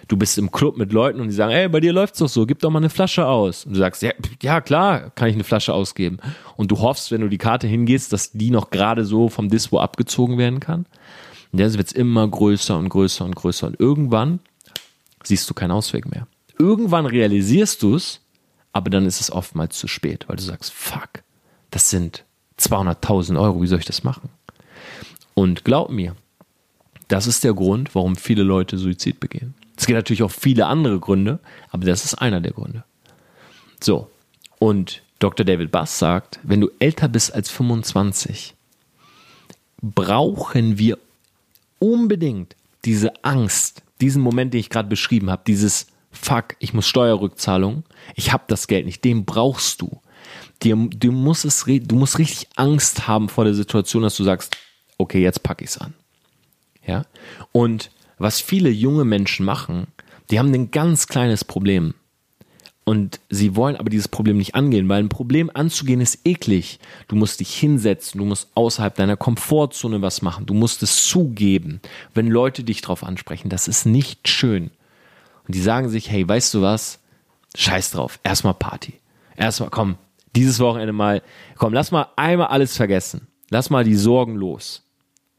Du 0.07 0.15
bist 0.15 0.37
im 0.37 0.51
Club 0.51 0.77
mit 0.77 0.93
Leuten 0.93 1.19
und 1.19 1.27
die 1.27 1.33
sagen, 1.33 1.51
ey, 1.51 1.67
bei 1.67 1.79
dir 1.79 1.91
läuft's 1.91 2.19
doch 2.19 2.29
so, 2.29 2.45
gib 2.45 2.59
doch 2.59 2.69
mal 2.69 2.79
eine 2.79 2.89
Flasche 2.89 3.25
aus. 3.25 3.65
Und 3.65 3.73
du 3.73 3.79
sagst, 3.79 4.01
ja, 4.01 4.11
ja, 4.41 4.61
klar, 4.61 5.09
kann 5.11 5.27
ich 5.27 5.35
eine 5.35 5.43
Flasche 5.43 5.73
ausgeben. 5.73 6.17
Und 6.55 6.71
du 6.71 6.79
hoffst, 6.79 7.11
wenn 7.11 7.21
du 7.21 7.27
die 7.27 7.37
Karte 7.37 7.67
hingehst, 7.67 8.13
dass 8.13 8.31
die 8.31 8.49
noch 8.49 8.69
gerade 8.69 9.03
so 9.03 9.27
vom 9.27 9.49
Dispo 9.49 9.79
abgezogen 9.79 10.37
werden 10.37 10.59
kann. 10.59 10.85
Und 11.51 11.59
jetzt 11.59 11.77
wird's 11.77 11.91
immer 11.91 12.27
größer 12.27 12.77
und 12.77 12.89
größer 12.89 13.25
und 13.25 13.35
größer. 13.35 13.67
Und 13.67 13.79
irgendwann 13.79 14.39
siehst 15.23 15.49
du 15.49 15.53
keinen 15.53 15.71
Ausweg 15.71 16.09
mehr. 16.09 16.27
Irgendwann 16.57 17.05
realisierst 17.05 17.83
du's, 17.83 18.21
aber 18.71 18.89
dann 18.89 19.05
ist 19.05 19.19
es 19.19 19.31
oftmals 19.31 19.77
zu 19.77 19.87
spät, 19.87 20.25
weil 20.27 20.37
du 20.37 20.43
sagst, 20.43 20.71
fuck, 20.73 21.23
das 21.69 21.89
sind 21.89 22.23
200.000 22.59 23.39
Euro, 23.39 23.61
wie 23.61 23.67
soll 23.67 23.79
ich 23.79 23.85
das 23.85 24.03
machen? 24.03 24.29
Und 25.33 25.63
glaub 25.63 25.89
mir, 25.89 26.15
das 27.07 27.27
ist 27.27 27.43
der 27.43 27.53
Grund, 27.53 27.93
warum 27.95 28.15
viele 28.15 28.43
Leute 28.43 28.77
Suizid 28.77 29.19
begehen. 29.19 29.53
Es 29.77 29.85
gibt 29.85 29.95
natürlich 29.95 30.23
auch 30.23 30.31
viele 30.31 30.65
andere 30.65 30.99
Gründe, 30.99 31.39
aber 31.69 31.85
das 31.85 32.03
ist 32.03 32.15
einer 32.15 32.41
der 32.41 32.51
Gründe. 32.51 32.83
So, 33.79 34.09
und 34.59 35.03
Dr. 35.19 35.45
David 35.45 35.71
Bass 35.71 35.99
sagt, 35.99 36.39
wenn 36.43 36.61
du 36.61 36.69
älter 36.79 37.07
bist 37.07 37.33
als 37.33 37.49
25, 37.49 38.55
brauchen 39.81 40.77
wir 40.77 40.97
unbedingt 41.79 42.55
diese 42.85 43.23
Angst, 43.23 43.83
diesen 44.01 44.21
Moment, 44.21 44.53
den 44.53 44.59
ich 44.59 44.69
gerade 44.69 44.89
beschrieben 44.89 45.29
habe, 45.29 45.43
dieses 45.45 45.87
Fuck, 46.11 46.55
ich 46.59 46.73
muss 46.73 46.87
Steuerrückzahlung, 46.87 47.83
ich 48.15 48.33
habe 48.33 48.45
das 48.47 48.67
Geld 48.67 48.85
nicht, 48.85 49.03
den 49.03 49.25
brauchst 49.25 49.81
du 49.81 50.01
dir, 50.63 50.75
du, 50.75 51.11
musst 51.11 51.45
es, 51.45 51.65
du 51.65 51.95
musst 51.95 52.17
richtig 52.17 52.47
Angst 52.55 53.07
haben 53.07 53.29
vor 53.29 53.43
der 53.45 53.53
Situation, 53.53 54.03
dass 54.03 54.17
du 54.17 54.23
sagst, 54.23 54.57
okay, 54.97 55.21
jetzt 55.21 55.43
packe 55.43 55.63
ich 55.63 55.71
es 55.71 55.77
an. 55.77 55.93
Ja? 56.85 57.05
Und 57.51 57.91
was 58.17 58.41
viele 58.41 58.69
junge 58.69 59.05
Menschen 59.05 59.45
machen, 59.45 59.87
die 60.29 60.39
haben 60.39 60.53
ein 60.53 60.71
ganz 60.71 61.07
kleines 61.07 61.43
Problem. 61.43 61.93
Und 62.83 63.19
sie 63.29 63.57
wollen 63.57 63.75
aber 63.75 63.89
dieses 63.89 64.07
Problem 64.07 64.37
nicht 64.37 64.55
angehen, 64.55 64.87
weil 64.87 65.03
ein 65.03 65.09
Problem 65.09 65.51
anzugehen 65.53 65.99
ist 65.99 66.25
eklig. 66.25 66.79
Du 67.09 67.17
musst 67.17 67.41
dich 67.41 67.53
hinsetzen, 67.53 68.17
du 68.17 68.25
musst 68.25 68.49
außerhalb 68.55 68.95
deiner 68.95 69.17
Komfortzone 69.17 70.01
was 70.01 70.21
machen, 70.21 70.45
du 70.45 70.53
musst 70.53 70.81
es 70.83 71.05
zugeben. 71.05 71.81
Wenn 72.13 72.27
Leute 72.27 72.63
dich 72.63 72.81
drauf 72.81 73.03
ansprechen, 73.03 73.49
das 73.49 73.67
ist 73.67 73.85
nicht 73.85 74.29
schön. 74.29 74.71
Und 75.45 75.55
die 75.55 75.61
sagen 75.61 75.89
sich, 75.89 76.09
hey, 76.09 76.27
weißt 76.27 76.53
du 76.53 76.61
was? 76.61 76.99
Scheiß 77.57 77.91
drauf, 77.91 78.19
erstmal 78.23 78.53
Party. 78.53 78.93
Erstmal, 79.35 79.69
komm, 79.69 79.97
dieses 80.35 80.59
Wochenende 80.59 80.93
mal, 80.93 81.21
komm, 81.55 81.73
lass 81.73 81.91
mal 81.91 82.07
einmal 82.15 82.47
alles 82.47 82.75
vergessen. 82.75 83.27
Lass 83.49 83.69
mal 83.69 83.83
die 83.83 83.95
Sorgen 83.95 84.35
los. 84.35 84.83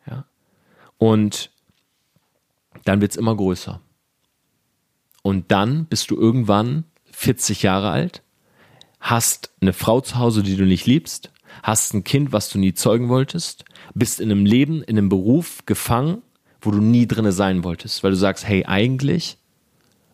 Ja? 0.07 0.25
Und 0.97 1.50
dann 2.85 3.00
wird's 3.00 3.16
immer 3.16 3.37
größer. 3.37 3.80
Und 5.23 5.50
dann 5.50 5.87
bist 5.87 6.11
du 6.11 6.16
irgendwann 6.16 6.85
40 7.12 7.62
Jahre 7.62 7.90
alt, 7.90 8.23
hast 9.00 9.52
eine 9.61 9.73
Frau 9.73 10.00
zu 10.00 10.18
Hause, 10.18 10.42
die 10.42 10.57
du 10.57 10.64
nicht 10.64 10.87
liebst, 10.87 11.33
hast 11.62 11.92
ein 11.95 12.04
Kind, 12.04 12.33
was 12.33 12.49
du 12.50 12.59
nie 12.59 12.75
zeugen 12.75 13.09
wolltest, 13.09 13.64
bist 13.95 14.21
in 14.21 14.30
einem 14.30 14.47
Leben, 14.47 14.83
in 14.83 14.97
einem 14.97 15.09
Beruf 15.09 15.66
gefangen, 15.66 16.23
wo 16.61 16.71
du 16.71 16.80
nie 16.80 17.07
drinne 17.07 17.33
sein 17.33 17.64
wolltest, 17.64 18.02
weil 18.02 18.11
du 18.11 18.16
sagst, 18.16 18.47
hey, 18.47 18.64
eigentlich 18.64 19.38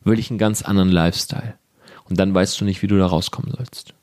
will 0.05 0.19
ich 0.19 0.31
einen 0.31 0.39
ganz 0.39 0.63
anderen 0.63 0.91
Lifestyle. 0.91 1.59
Und 2.09 2.19
dann 2.19 2.35
weißt 2.35 2.61
du 2.61 2.65
nicht, 2.65 2.83
wie 2.83 2.87
du 2.87 2.99
da 2.99 3.07
rauskommen 3.07 3.53
sollst. 3.57 3.95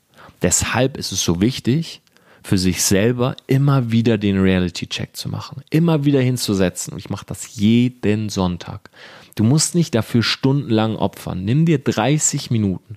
Deshalb 0.42 0.96
ist 0.96 1.12
es 1.12 1.22
so 1.22 1.40
wichtig, 1.40 2.02
für 2.44 2.58
sich 2.58 2.82
selber 2.82 3.36
immer 3.46 3.92
wieder 3.92 4.18
den 4.18 4.40
Reality-Check 4.40 5.16
zu 5.16 5.28
machen, 5.28 5.62
immer 5.70 6.04
wieder 6.04 6.20
hinzusetzen. 6.20 6.98
Ich 6.98 7.08
mache 7.08 7.26
das 7.26 7.54
jeden 7.56 8.28
Sonntag. 8.28 8.90
Du 9.36 9.44
musst 9.44 9.74
nicht 9.74 9.94
dafür 9.94 10.22
stundenlang 10.22 10.96
opfern. 10.96 11.44
Nimm 11.44 11.66
dir 11.66 11.78
30 11.78 12.50
Minuten. 12.50 12.96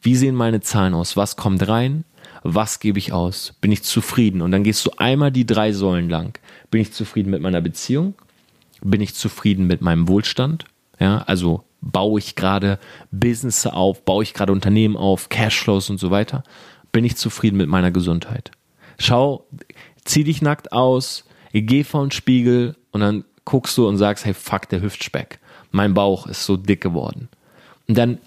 Wie 0.00 0.16
sehen 0.16 0.34
meine 0.34 0.60
Zahlen 0.60 0.94
aus? 0.94 1.16
Was 1.16 1.36
kommt 1.36 1.68
rein? 1.68 2.04
Was 2.42 2.80
gebe 2.80 2.98
ich 2.98 3.12
aus? 3.12 3.54
Bin 3.60 3.72
ich 3.72 3.82
zufrieden? 3.82 4.40
Und 4.40 4.52
dann 4.52 4.64
gehst 4.64 4.86
du 4.86 4.90
einmal 4.96 5.30
die 5.30 5.46
drei 5.46 5.72
Säulen 5.72 6.08
lang. 6.08 6.38
Bin 6.70 6.80
ich 6.80 6.92
zufrieden 6.92 7.30
mit 7.30 7.42
meiner 7.42 7.60
Beziehung? 7.60 8.14
Bin 8.80 9.00
ich 9.00 9.14
zufrieden 9.14 9.66
mit 9.66 9.82
meinem 9.82 10.08
Wohlstand? 10.08 10.64
Ja, 10.98 11.18
also 11.26 11.64
baue 11.80 12.18
ich 12.18 12.36
gerade 12.36 12.78
Business 13.10 13.66
auf, 13.66 14.04
baue 14.04 14.22
ich 14.22 14.34
gerade 14.34 14.52
Unternehmen 14.52 14.96
auf, 14.96 15.28
Cashflows 15.28 15.90
und 15.90 15.98
so 15.98 16.10
weiter 16.10 16.42
bin 16.92 17.04
ich 17.04 17.16
zufrieden 17.16 17.56
mit 17.56 17.68
meiner 17.68 17.90
Gesundheit. 17.90 18.50
Schau, 18.98 19.46
zieh 20.04 20.24
dich 20.24 20.42
nackt 20.42 20.72
aus, 20.72 21.24
geh 21.52 21.84
vor 21.84 22.04
den 22.04 22.10
Spiegel 22.10 22.76
und 22.90 23.00
dann 23.00 23.24
guckst 23.44 23.76
du 23.78 23.88
und 23.88 23.96
sagst, 23.96 24.24
hey, 24.24 24.34
fuck, 24.34 24.68
der 24.68 24.82
Hüftspeck. 24.82 25.38
Mein 25.70 25.94
Bauch 25.94 26.26
ist 26.26 26.44
so 26.44 26.56
dick 26.56 26.80
geworden. 26.80 27.28
Und 27.86 27.96
dann 27.96 28.18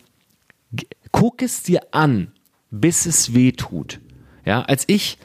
guck 1.11 1.41
es 1.41 1.63
dir 1.63 1.81
an, 1.91 2.31
bis 2.71 3.05
es 3.05 3.33
weh 3.33 3.51
tut. 3.51 3.99
Ja, 4.45 4.61
als 4.63 4.85
ich 4.87 5.17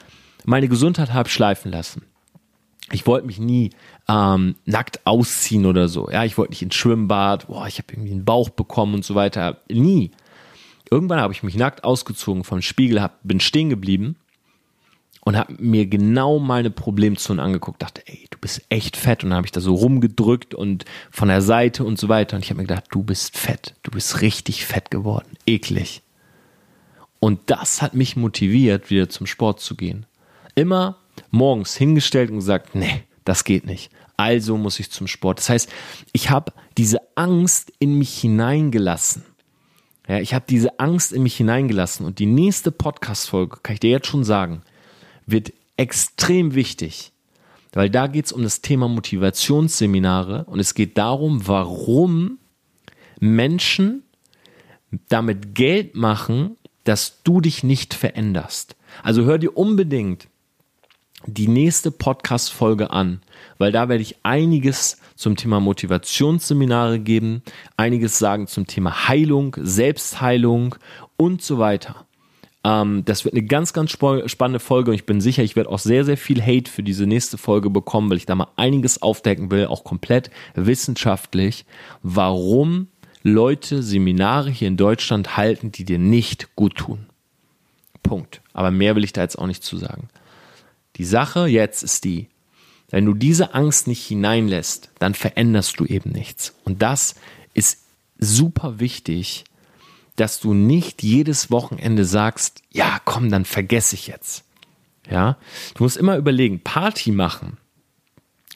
meine 0.45 0.69
Gesundheit 0.69 1.13
habe 1.13 1.29
schleifen 1.29 1.73
lassen, 1.73 2.03
ich 2.93 3.07
wollte 3.07 3.27
mich 3.27 3.39
nie 3.39 3.71
ähm, 4.09 4.57
nackt 4.65 5.07
ausziehen 5.07 5.67
oder 5.67 5.89
so. 5.89 6.09
Ja, 6.11 6.25
ich 6.25 6.39
wollte 6.39 6.53
nicht 6.53 6.63
ins 6.63 6.75
Schwimmbad, 6.75 7.49
boah, 7.49 7.67
ich 7.67 7.79
habe 7.79 7.93
irgendwie 7.93 8.13
einen 8.13 8.25
Bauch 8.25 8.51
bekommen 8.51 8.95
und 8.95 9.05
so 9.05 9.15
weiter. 9.15 9.61
Nie. 9.69 10.13
Irgendwann 10.91 11.21
habe 11.21 11.33
ich 11.33 11.43
mich 11.43 11.57
nackt 11.57 11.85
ausgezogen 11.85 12.45
vom 12.45 12.63
Spiegel, 12.63 13.03
hab, 13.03 13.21
bin 13.23 13.41
stehen 13.41 13.71
geblieben 13.71 14.17
und 15.21 15.37
habe 15.37 15.55
mir 15.59 15.87
genau 15.87 16.39
meine 16.39 16.71
Problemzonen 16.71 17.45
angeguckt, 17.45 17.83
dachte, 17.83 18.03
ey, 18.07 18.27
du 18.31 18.39
bist 18.39 18.63
echt 18.69 18.97
fett 18.97 19.25
und 19.25 19.31
dann 19.31 19.39
habe 19.39 19.47
ich 19.47 19.53
da 19.53 19.61
so 19.61 19.75
rumgedrückt 19.75 20.55
und 20.55 20.85
von 21.11 21.29
der 21.29 21.43
Seite 21.43 21.85
und 21.85 21.99
so 21.99 22.09
weiter 22.09 22.37
und 22.37 22.45
ich 22.45 22.51
habe 22.51 22.61
mir 22.61 22.67
gedacht, 22.67 22.85
du 22.91 23.03
bist 23.03 23.37
fett, 23.37 23.75
du 23.83 23.91
bist 23.91 24.21
richtig 24.21 24.65
fett 24.65 24.91
geworden, 24.91 25.37
eklig. 25.47 26.03
Und 27.19 27.41
das 27.47 27.83
hat 27.83 27.95
mich 27.95 28.15
motiviert, 28.15 28.91
wieder 28.91 29.09
zum 29.09 29.27
Sport 29.27 29.61
zu 29.61 29.75
gehen. 29.75 30.07
Immer 30.55 30.99
morgens 31.31 31.75
hingestellt 31.75 32.31
und 32.31 32.37
gesagt, 32.37 32.75
nee, 32.75 33.03
das 33.25 33.43
geht 33.43 33.67
nicht. 33.67 33.91
Also 34.17 34.57
muss 34.57 34.79
ich 34.79 34.91
zum 34.91 35.07
Sport. 35.07 35.39
Das 35.39 35.49
heißt, 35.49 35.73
ich 36.13 36.31
habe 36.31 36.53
diese 36.79 37.01
Angst 37.17 37.73
in 37.79 37.99
mich 37.99 38.19
hineingelassen. 38.19 39.25
Ja, 40.09 40.21
ich 40.21 40.35
habe 40.35 40.45
diese 40.49 40.79
Angst 40.79 41.13
in 41.13 41.23
mich 41.23 41.37
hineingelassen 41.37 42.07
und 42.07 42.19
die 42.19 42.27
nächste 42.27 42.71
Podcast-Folge, 42.71 43.59
kann 43.63 43.75
ich 43.75 43.81
dir 43.81 43.91
jetzt 43.91 44.07
schon 44.07 44.25
sagen, 44.25 44.63
wird 45.27 45.53
extrem 45.77 46.55
wichtig, 46.55 47.13
weil 47.73 47.91
da 47.91 48.07
geht 48.07 48.27
es 48.27 48.33
um 48.33 48.43
das 48.43 48.61
Thema 48.61 48.89
Motivationsseminare 48.89 50.45
und 50.45 50.61
es 50.61 50.75
geht 50.75 50.97
darum, 50.97 51.49
warum 51.49 52.39
Menschen 53.19 54.05
damit 55.09 55.55
Geld 55.55 55.97
machen, 55.97 56.57
dass 56.85 57.23
du 57.25 57.41
dich 57.41 57.65
nicht 57.65 57.93
veränderst. 57.93 58.77
Also 59.03 59.25
hör 59.25 59.39
dir 59.39 59.57
unbedingt 59.57 60.29
die 61.27 61.49
nächste 61.49 61.91
Podcast-Folge 61.91 62.91
an, 62.91 63.21
weil 63.59 63.73
da 63.73 63.89
werde 63.89 64.03
ich 64.03 64.17
einiges 64.23 64.99
zum 65.15 65.37
Thema 65.37 65.61
Motivationsseminare 65.61 66.99
geben, 67.01 67.43
einiges 67.77 68.19
sagen 68.19 68.47
zum 68.47 68.67
Thema 68.67 69.09
Heilung, 69.09 69.57
Selbstheilung 69.59 70.77
und 71.17 71.43
so 71.43 71.59
weiter. 71.59 72.07
Ähm, 72.65 73.05
das 73.05 73.25
wird 73.25 73.35
eine 73.35 73.45
ganz, 73.45 73.73
ganz 73.73 73.91
spannende 73.91 74.61
Folge 74.61 74.91
und 74.91 74.95
ich 74.97 75.07
bin 75.07 75.21
sicher, 75.21 75.43
ich 75.43 75.57
werde 75.57 75.71
auch 75.71 75.79
sehr, 75.79 76.05
sehr 76.05 76.17
viel 76.17 76.43
Hate 76.43 76.71
für 76.71 76.83
diese 76.83 77.07
nächste 77.07 77.39
Folge 77.39 77.71
bekommen, 77.71 78.11
weil 78.11 78.17
ich 78.17 78.27
da 78.27 78.35
mal 78.35 78.49
einiges 78.57 79.03
aufdecken 79.03 79.51
will, 79.51 79.67
auch 79.67 79.85
komplett 79.85 80.31
wissenschaftlich, 80.55 81.65
warum 82.03 82.89
Leute 83.23 83.83
Seminare 83.83 84.51
hier 84.51 84.69
in 84.69 84.77
Deutschland 84.77 85.37
halten, 85.37 85.73
die 85.73 85.85
dir 85.85 85.99
nicht 85.99 86.55
gut 86.57 86.77
tun. 86.77 87.07
Punkt. 88.03 88.41
Aber 88.53 88.71
mehr 88.71 88.97
will 88.97 89.05
ich 89.05 89.13
da 89.13 89.23
jetzt 89.23 89.39
auch 89.39 89.47
nicht 89.47 89.65
zu 89.65 89.77
sagen. 89.77 90.09
Die 90.97 91.05
Sache 91.05 91.47
jetzt 91.47 91.83
ist 91.83 92.05
die, 92.05 92.29
wenn 92.91 93.05
du 93.05 93.15
diese 93.15 93.55
Angst 93.55 93.87
nicht 93.87 94.05
hineinlässt, 94.07 94.91
dann 94.99 95.15
veränderst 95.15 95.81
du 95.81 95.85
eben 95.85 96.11
nichts. 96.11 96.55
Und 96.65 96.83
das 96.83 97.15
ist 97.55 97.85
super 98.19 98.79
wichtig, 98.79 99.45
dass 100.17 100.41
du 100.41 100.55
nicht 100.55 101.03
jedes 101.03 101.51
Wochenende 101.51 102.05
sagst, 102.05 102.63
ja, 102.71 103.01
komm, 103.05 103.31
dann 103.31 103.45
vergesse 103.45 103.95
ich 103.95 104.07
jetzt. 104.07 104.45
Ja, 105.11 105.37
du 105.75 105.85
musst 105.85 105.97
immer 105.97 106.17
überlegen, 106.17 106.61
Party 106.61 107.13
machen 107.13 107.59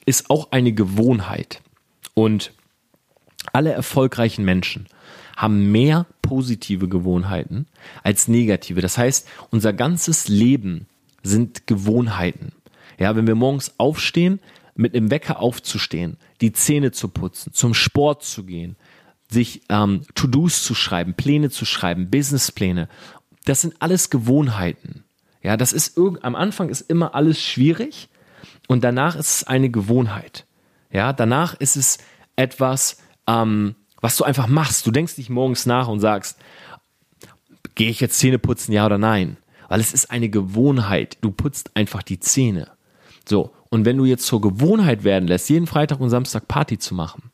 ist 0.07 0.31
auch 0.31 0.51
eine 0.51 0.73
Gewohnheit. 0.73 1.61
Und 2.15 2.53
alle 3.53 3.73
erfolgreichen 3.73 4.45
Menschen 4.45 4.87
haben 5.37 5.71
mehr 5.71 6.07
positive 6.23 6.89
Gewohnheiten 6.89 7.67
als 8.03 8.29
negative. 8.29 8.81
Das 8.81 8.99
heißt, 8.99 9.29
unser 9.51 9.73
ganzes 9.73 10.29
Leben 10.29 10.87
sind 11.23 11.67
Gewohnheiten. 11.67 12.53
Ja, 13.01 13.17
wenn 13.17 13.27
wir 13.27 13.35
morgens 13.35 13.75
aufstehen, 13.79 14.41
mit 14.75 14.95
einem 14.95 15.11
Wecker 15.11 15.41
aufzustehen, 15.41 16.19
die 16.43 16.53
Zähne 16.53 16.93
zu 16.93 17.09
putzen, 17.09 17.53
zum 17.53 17.75
Sport 17.75 18.23
zu 18.23 18.45
gehen, 18.45 18.77
sich 19.29 19.63
ähm, 19.71 20.03
To-Dos 20.15 20.63
zu 20.63 20.75
schreiben, 20.75 21.15
Pläne 21.15 21.51
zu 21.51 21.65
schreiben, 21.65 22.11
Businesspläne, 22.11 22.89
das 23.47 23.63
sind 23.63 23.75
alles 23.79 24.11
Gewohnheiten. 24.11 25.05
Ja, 25.43 25.57
das 25.57 25.73
ist 25.73 25.97
irgend, 25.97 26.25
am 26.25 26.37
Anfang 26.37 26.69
ist 26.69 26.83
immer 26.83 27.15
alles 27.15 27.41
schwierig 27.41 28.11
und 28.69 28.85
danach 28.85 29.17
ist 29.17 29.37
es 29.37 29.45
eine 29.45 29.71
Gewohnheit. 29.71 30.45
Ja, 30.93 31.15
danach 31.15 31.55
ist 31.55 31.77
es 31.77 31.99
etwas, 32.37 32.99
ähm, 33.27 33.77
was 34.03 34.17
du 34.19 34.25
einfach 34.25 34.47
machst. 34.47 34.87
Du 34.87 34.91
denkst 34.91 35.17
nicht 35.17 35.31
morgens 35.31 35.65
nach 35.65 35.89
und 35.89 36.01
sagst, 36.01 36.39
gehe 37.75 37.89
ich 37.89 38.01
jetzt 38.01 38.19
Zähne 38.19 38.39
putzen, 38.39 38.73
ja 38.73 38.85
oder 38.85 38.99
nein? 38.99 39.39
Weil 39.69 39.81
es 39.81 39.95
ist 39.95 40.11
eine 40.11 40.29
Gewohnheit. 40.29 41.17
Du 41.23 41.31
putzt 41.31 41.75
einfach 41.75 42.03
die 42.03 42.21
Zähne. 42.21 42.71
So. 43.29 43.53
Und 43.69 43.85
wenn 43.85 43.97
du 43.97 44.05
jetzt 44.05 44.27
zur 44.27 44.41
Gewohnheit 44.41 45.05
werden 45.05 45.29
lässt, 45.29 45.49
jeden 45.49 45.67
Freitag 45.67 46.01
und 46.01 46.11
Samstag 46.11 46.49
Party 46.49 46.79
zu 46.79 46.95
machen, 46.95 47.31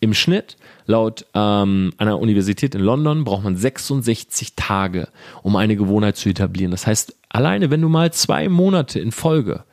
im 0.00 0.14
Schnitt, 0.14 0.56
laut 0.86 1.26
ähm, 1.34 1.92
einer 1.96 2.18
Universität 2.18 2.74
in 2.74 2.82
London, 2.82 3.24
braucht 3.24 3.44
man 3.44 3.56
66 3.56 4.54
Tage, 4.54 5.08
um 5.42 5.56
eine 5.56 5.76
Gewohnheit 5.76 6.16
zu 6.16 6.28
etablieren. 6.28 6.70
Das 6.70 6.86
heißt, 6.86 7.16
alleine 7.30 7.70
wenn 7.70 7.80
du 7.80 7.88
mal 7.88 8.12
zwei 8.12 8.48
Monate 8.48 9.00
in 9.00 9.12
Folge, 9.12 9.64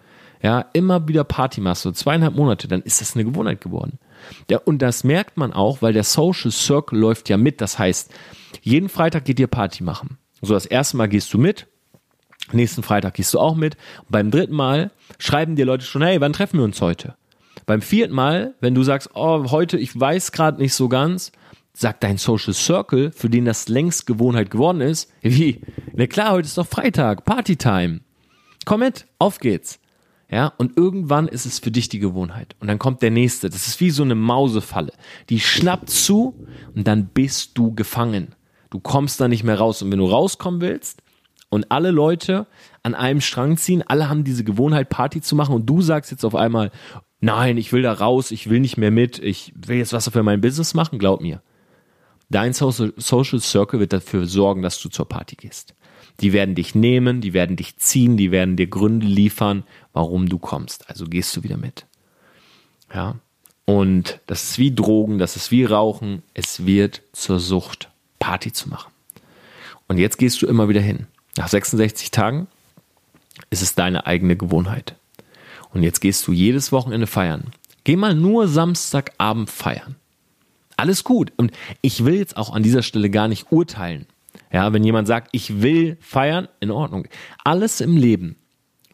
ja, 0.42 0.66
immer 0.74 1.08
wieder 1.08 1.24
Party 1.24 1.62
machst, 1.62 1.84
so 1.84 1.92
zweieinhalb 1.92 2.36
Monate, 2.36 2.68
dann 2.68 2.82
ist 2.82 3.02
das 3.02 3.16
eine 3.16 3.26
Gewohnheit 3.26 3.62
geworden. 3.62 4.00
Ja, 4.50 4.58
und 4.60 4.82
das 4.82 5.04
merkt 5.04 5.38
man 5.38 5.54
auch, 5.54 5.82
weil 5.82 5.94
der 5.94 6.04
Social 6.04 6.52
Circle 6.52 6.98
läuft 6.98 7.30
ja 7.30 7.38
mit. 7.38 7.62
Das 7.62 7.78
heißt, 7.78 8.12
jeden 8.62 8.90
Freitag 8.90 9.26
geht 9.26 9.40
ihr 9.40 9.48
Party 9.48 9.84
machen. 9.84 10.18
So, 10.42 10.54
das 10.54 10.66
erste 10.66 10.98
Mal 10.98 11.08
gehst 11.08 11.34
du 11.34 11.38
mit, 11.38 11.68
nächsten 12.58 12.84
Freitag 12.84 13.16
gehst 13.16 13.34
du 13.34 13.40
auch 13.40 13.56
mit. 13.56 13.76
Und 14.00 14.12
beim 14.12 14.32
dritten 14.32 14.56
Mal 14.56 14.92
schreiben 15.20 15.56
dir 15.56 15.66
Leute 15.66 15.86
schon, 15.86 16.02
hey, 16.02 16.20
wann 16.22 16.34
treffen 16.34 16.58
wir 16.58 16.64
uns 16.64 16.82
heute? 16.82 17.16
Beim 17.66 17.82
vierten 17.82 18.14
Mal, 18.14 18.56
wenn 18.60 18.76
du 18.76 18.84
sagst, 18.84 19.10
oh, 19.14 19.52
heute, 19.52 19.78
ich 19.78 19.98
weiß 19.98 20.32
gerade 20.32 20.62
nicht 20.62 20.74
so 20.74 20.90
ganz, 20.90 21.32
sagt 21.74 22.04
dein 22.04 22.18
Social 22.18 22.54
Circle, 22.54 23.12
für 23.12 23.30
den 23.30 23.46
das 23.46 23.68
längst 23.68 24.06
Gewohnheit 24.06 24.52
geworden 24.52 24.82
ist, 24.82 25.12
wie, 25.22 25.62
na 25.94 26.08
klar, 26.08 26.34
heute 26.34 26.48
ist 26.48 26.58
doch 26.58 26.68
Freitag, 26.68 27.24
Partytime. 27.26 28.02
Komm 28.66 28.82
mit, 28.82 29.06
auf 29.20 29.40
geht's. 29.40 29.80
Ja, 30.30 30.54
und 30.58 30.78
irgendwann 30.78 31.28
ist 31.28 31.46
es 31.46 31.60
für 31.60 31.72
dich 31.72 31.90
die 31.90 32.00
Gewohnheit. 32.00 32.56
Und 32.62 32.70
dann 32.70 32.80
kommt 32.80 33.02
der 33.02 33.12
nächste. 33.12 33.50
Das 33.50 33.68
ist 33.68 33.82
wie 33.82 33.90
so 33.90 34.04
eine 34.04 34.16
Mausefalle. 34.16 34.94
Die 35.30 35.42
schnappt 35.42 35.90
zu 35.90 36.48
und 36.74 36.88
dann 36.88 37.08
bist 37.08 37.58
du 37.58 37.76
gefangen. 37.76 38.34
Du 38.70 38.80
kommst 38.80 39.20
da 39.20 39.28
nicht 39.28 39.44
mehr 39.44 39.58
raus. 39.58 39.82
Und 39.82 39.92
wenn 39.92 40.00
du 40.00 40.06
rauskommen 40.06 40.62
willst 40.62 41.02
und 41.52 41.70
alle 41.70 41.92
Leute 41.92 42.48
an 42.82 42.96
einem 42.96 43.22
Strang 43.22 43.58
ziehen, 43.58 43.84
alle 43.86 44.10
haben 44.10 44.24
diese 44.24 44.44
Gewohnheit, 44.44 44.90
Party 44.90 45.22
zu 45.22 45.36
machen 45.36 45.54
und 45.54 45.68
du 45.68 45.82
sagst 45.82 46.10
jetzt 46.10 46.24
auf 46.24 46.34
einmal, 46.34 46.72
nein, 47.20 47.58
ich 47.58 47.74
will 47.74 47.84
da 47.84 47.94
raus, 47.94 48.32
ich 48.32 48.50
will 48.50 48.62
nicht 48.62 48.78
mehr 48.78 48.90
mit, 48.90 49.20
ich 49.20 49.54
will 49.56 49.78
jetzt 49.78 49.94
was 49.94 50.10
für 50.10 50.24
mein 50.24 50.42
Business 50.42 50.74
machen, 50.74 50.98
glaub 50.98 51.22
mir. 51.22 51.44
Dein 52.30 52.54
Social 52.54 53.40
Circle 53.42 53.82
wird 53.82 53.92
dafür 53.92 54.26
sorgen, 54.26 54.62
dass 54.62 54.82
du 54.82 54.88
zur 54.88 55.08
Party 55.08 55.36
gehst. 55.36 55.76
Die 56.22 56.32
werden 56.32 56.56
dich 56.56 56.74
nehmen, 56.74 57.20
die 57.20 57.34
werden 57.34 57.58
dich 57.58 57.78
ziehen, 57.78 58.16
die 58.16 58.32
werden 58.32 58.56
dir 58.56 58.68
Gründe 58.68 59.06
liefern, 59.06 59.64
warum 59.92 60.30
du 60.30 60.40
kommst. 60.40 60.90
Also 60.90 61.06
gehst 61.06 61.36
du 61.36 61.44
wieder 61.44 61.58
mit. 61.58 61.86
Ja. 62.94 63.16
Und 63.66 64.22
das 64.28 64.44
ist 64.44 64.58
wie 64.58 64.74
Drogen, 64.74 65.18
das 65.18 65.36
ist 65.36 65.52
wie 65.52 65.66
Rauchen. 65.66 66.24
Es 66.34 66.66
wird 66.66 67.02
zur 67.12 67.40
Sucht, 67.40 67.90
Party 68.20 68.54
zu 68.54 68.70
machen. 68.70 68.92
Und 69.90 69.98
jetzt 69.98 70.18
gehst 70.18 70.42
du 70.42 70.48
immer 70.48 70.70
wieder 70.70 70.82
hin. 70.82 71.08
Nach 71.38 71.48
66 71.48 72.12
Tagen 72.12 72.48
ist 73.50 73.62
es 73.62 73.76
deine 73.76 74.06
eigene 74.06 74.36
Gewohnheit. 74.36 74.96
Und 75.74 75.84
jetzt 75.84 76.02
gehst 76.02 76.28
du 76.28 76.34
jedes 76.34 76.72
Wochenende 76.72 77.08
feiern. 77.08 77.52
Geh 77.84 77.96
mal 77.96 78.14
nur 78.14 78.48
Samstagabend 78.48 79.50
feiern. 79.50 79.96
Alles 80.78 81.04
gut. 81.04 81.32
Und 81.38 81.52
ich 81.82 82.06
will 82.06 82.16
jetzt 82.16 82.38
auch 82.38 82.54
an 82.54 82.64
dieser 82.64 82.84
Stelle 82.84 83.10
gar 83.10 83.28
nicht 83.28 83.52
urteilen. 83.52 84.06
Ja, 84.52 84.74
wenn 84.74 84.84
jemand 84.84 85.08
sagt, 85.08 85.30
ich 85.32 85.62
will 85.62 85.98
feiern, 86.02 86.48
in 86.60 86.72
Ordnung. 86.72 87.08
Alles 87.44 87.82
im 87.82 87.98
Leben 87.98 88.36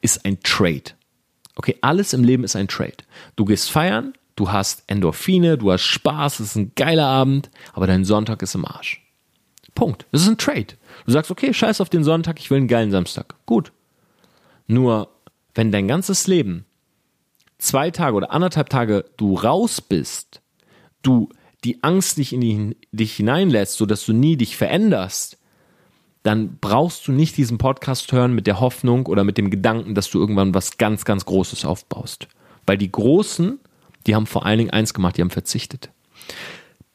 ist 0.02 0.26
ein 0.26 0.39
Trade. 0.41 0.91
Okay, 1.56 1.76
alles 1.82 2.13
im 2.13 2.23
Leben 2.23 2.43
ist 2.43 2.56
ein 2.56 2.67
Trade. 2.67 2.97
Du 3.36 3.45
gehst 3.45 3.71
feiern, 3.71 4.13
du 4.36 4.52
hast 4.52 4.84
Endorphine, 4.88 5.58
du 5.58 5.71
hast 5.71 5.84
Spaß, 5.84 6.39
es 6.39 6.50
ist 6.52 6.56
ein 6.56 6.71
geiler 6.76 7.08
Abend, 7.08 7.50
aber 7.73 7.88
dein 7.88 8.06
Sonntag 8.06 8.43
ist 8.43 8.54
im 8.54 8.65
Arsch. 8.65 9.02
Punkt. 9.77 10.07
Das 10.11 10.23
ist 10.23 10.27
ein 10.27 10.39
Trade. 10.39 10.73
Du 11.05 11.11
sagst, 11.11 11.29
okay, 11.29 11.53
scheiß 11.53 11.81
auf 11.81 11.89
den 11.89 12.03
Sonntag, 12.03 12.39
ich 12.39 12.49
will 12.49 12.57
einen 12.57 12.67
geilen 12.67 12.89
Samstag. 12.89 13.35
Gut. 13.45 13.71
Nur, 14.65 15.09
wenn 15.53 15.71
dein 15.71 15.87
ganzes 15.87 16.25
Leben 16.25 16.65
zwei 17.59 17.91
Tage 17.91 18.15
oder 18.15 18.31
anderthalb 18.31 18.69
Tage 18.69 19.05
du 19.17 19.35
raus 19.35 19.79
bist, 19.79 20.41
du 21.03 21.29
die 21.63 21.83
Angst 21.83 22.17
nicht 22.17 22.33
in 22.33 22.75
dich 22.91 23.17
hineinlässt, 23.17 23.77
sodass 23.77 24.03
du 24.03 24.13
nie 24.13 24.35
dich 24.35 24.57
veränderst, 24.57 25.37
dann 26.23 26.57
brauchst 26.59 27.07
du 27.07 27.11
nicht 27.11 27.37
diesen 27.37 27.59
Podcast 27.59 28.11
hören 28.11 28.33
mit 28.33 28.47
der 28.47 28.59
Hoffnung 28.59 29.05
oder 29.05 29.23
mit 29.23 29.37
dem 29.37 29.51
Gedanken, 29.51 29.93
dass 29.93 30.09
du 30.09 30.19
irgendwann 30.19 30.55
was 30.55 30.77
ganz, 30.77 31.05
ganz 31.05 31.23
Großes 31.25 31.65
aufbaust. 31.65 32.27
Weil 32.65 32.79
die 32.79 32.91
Großen, 32.91 33.59
die 34.07 34.15
haben 34.15 34.25
vor 34.25 34.43
allen 34.43 34.57
Dingen 34.57 34.71
eins 34.71 34.95
gemacht, 34.95 35.17
die 35.17 35.21
haben 35.21 35.29
verzichtet. 35.29 35.91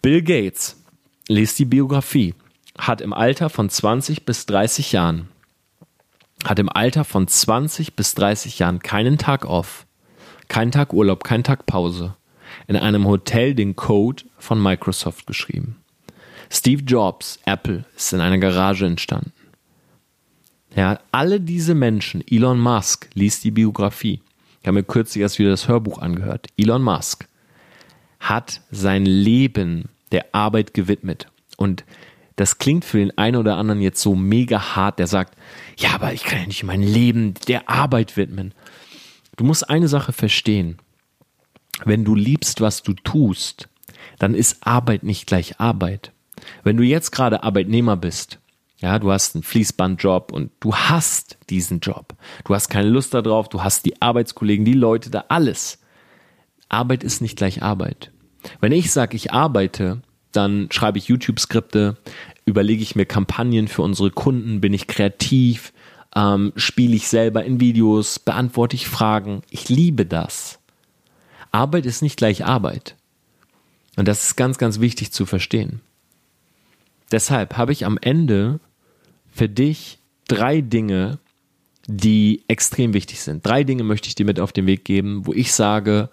Bill 0.03 0.21
Gates, 0.23 0.83
lest 1.29 1.61
die 1.61 1.65
Biografie, 1.65 2.35
hat 2.79 3.01
im 3.01 3.13
Alter 3.13 3.51
von 3.51 3.69
20 3.69 4.25
bis 4.25 4.47
30 4.47 4.93
Jahren, 4.93 5.29
hat 6.45 6.59
im 6.59 6.69
Alter 6.69 7.05
von 7.05 7.29
20 7.29 7.95
bis 7.95 8.15
30 8.15 8.59
Jahren 8.59 8.81
keinen 8.81 9.19
Tag 9.19 9.45
off, 9.45 9.87
keinen 10.49 10.73
Tag 10.73 10.93
Urlaub, 10.93 11.25
keinen 11.25 11.45
Tag 11.45 11.67
Pause, 11.67 12.17
in 12.67 12.77
einem 12.77 13.07
Hotel 13.07 13.55
den 13.55 13.77
Code 13.77 14.25
von 14.39 14.63
Microsoft 14.63 15.27
geschrieben. 15.27 15.77
Steve 16.51 16.83
Jobs, 16.83 17.39
Apple, 17.47 17.85
ist 17.97 18.13
in 18.13 18.21
einer 18.21 18.39
Garage 18.39 18.85
entstanden. 18.85 19.33
Ja, 20.75 21.01
alle 21.11 21.41
diese 21.41 21.75
Menschen, 21.75 22.23
Elon 22.27 22.59
Musk, 22.59 23.09
liest 23.15 23.45
die 23.45 23.51
Biografie. 23.51 24.21
Ich 24.61 24.67
habe 24.67 24.75
mir 24.77 24.85
kürzlich 24.85 25.23
erst 25.23 25.39
wieder 25.39 25.51
das 25.51 25.69
Hörbuch 25.69 25.99
angehört. 25.99 26.47
Elon 26.57 26.83
Musk 26.83 27.27
hat 28.21 28.61
sein 28.71 29.05
Leben 29.05 29.89
der 30.13 30.35
Arbeit 30.35 30.75
gewidmet. 30.75 31.27
Und 31.57 31.85
das 32.37 32.59
klingt 32.59 32.85
für 32.85 32.99
den 32.99 33.17
einen 33.19 33.37
oder 33.37 33.57
anderen 33.57 33.81
jetzt 33.81 34.01
so 34.01 34.15
mega 34.15 34.75
hart, 34.75 34.99
der 34.99 35.07
sagt, 35.07 35.37
ja, 35.77 35.95
aber 35.95 36.13
ich 36.13 36.25
kann 36.25 36.41
ja 36.41 36.47
nicht 36.47 36.65
mein 36.65 36.83
Leben 36.83 37.35
der 37.49 37.69
Arbeit 37.69 38.17
widmen. 38.17 38.55
Du 39.37 39.45
musst 39.45 39.69
eine 39.69 39.89
Sache 39.89 40.13
verstehen. 40.13 40.79
Wenn 41.85 42.05
du 42.05 42.15
liebst, 42.15 42.61
was 42.61 42.83
du 42.83 42.93
tust, 42.93 43.69
dann 44.19 44.35
ist 44.35 44.67
Arbeit 44.67 45.03
nicht 45.03 45.27
gleich 45.27 45.59
Arbeit. 45.59 46.13
Wenn 46.63 46.77
du 46.77 46.83
jetzt 46.83 47.13
gerade 47.13 47.43
Arbeitnehmer 47.43 47.97
bist, 47.97 48.39
ja, 48.79 48.99
du 48.99 49.13
hast 49.13 49.37
einen 49.37 49.45
Fließbandjob 49.45 50.33
und 50.33 50.51
du 50.59 50.75
hast 50.75 51.39
diesen 51.51 51.81
Job. 51.81 52.15
Du 52.45 52.55
hast 52.55 52.69
keine 52.69 52.89
Lust 52.89 53.15
darauf, 53.15 53.49
du 53.49 53.63
hast 53.63 53.87
die 53.87 54.03
Arbeitskollegen, 54.03 54.65
die 54.65 54.73
Leute 54.73 55.09
da, 55.09 55.25
alles. 55.29 55.79
Arbeit 56.69 57.05
ist 57.05 57.21
nicht 57.21 57.37
gleich 57.37 57.63
Arbeit. 57.63 58.11
Wenn 58.61 58.73
ich 58.73 58.91
sage, 58.91 59.17
ich 59.17 59.33
arbeite, 59.33 60.03
dann 60.33 60.69
schreibe 60.71 60.99
ich 60.99 61.09
YouTube-Skripte, 61.09 61.97
überlege 62.45 62.83
ich 62.83 62.97
mir 62.97 63.07
Kampagnen 63.07 63.69
für 63.69 63.83
unsere 63.83 64.11
Kunden, 64.11 64.61
bin 64.61 64.73
ich 64.73 64.87
kreativ, 64.87 65.73
ähm, 66.15 66.53
spiele 66.57 66.95
ich 66.95 67.09
selber 67.09 67.45
in 67.45 67.61
Videos, 67.61 68.19
beantworte 68.19 68.77
ich 68.77 68.89
Fragen. 68.89 69.43
Ich 69.51 69.69
liebe 69.69 70.07
das. 70.07 70.59
Arbeit 71.51 71.87
ist 71.87 72.03
nicht 72.03 72.17
gleich 72.17 72.45
Arbeit. 72.45 72.97
Und 73.97 74.09
das 74.09 74.25
ist 74.25 74.37
ganz, 74.37 74.59
ganz 74.59 74.81
wichtig 74.81 75.13
zu 75.13 75.27
verstehen. 75.27 75.81
Deshalb 77.11 77.57
habe 77.59 77.73
ich 77.73 77.85
am 77.85 77.99
Ende 78.01 78.59
für 79.31 79.49
dich 79.49 79.99
drei 80.29 80.63
Dinge, 80.63 81.19
die 81.87 82.43
extrem 82.49 82.95
wichtig 82.95 83.21
sind. 83.21 83.45
Drei 83.45 83.65
Dinge 83.65 83.83
möchte 83.83 84.09
ich 84.09 84.15
dir 84.15 84.25
mit 84.25 84.41
auf 84.41 84.53
den 84.53 84.67
Weg 84.67 84.85
geben, 84.85 85.27
wo 85.27 85.33
ich 85.35 85.53
sage, 85.53 86.09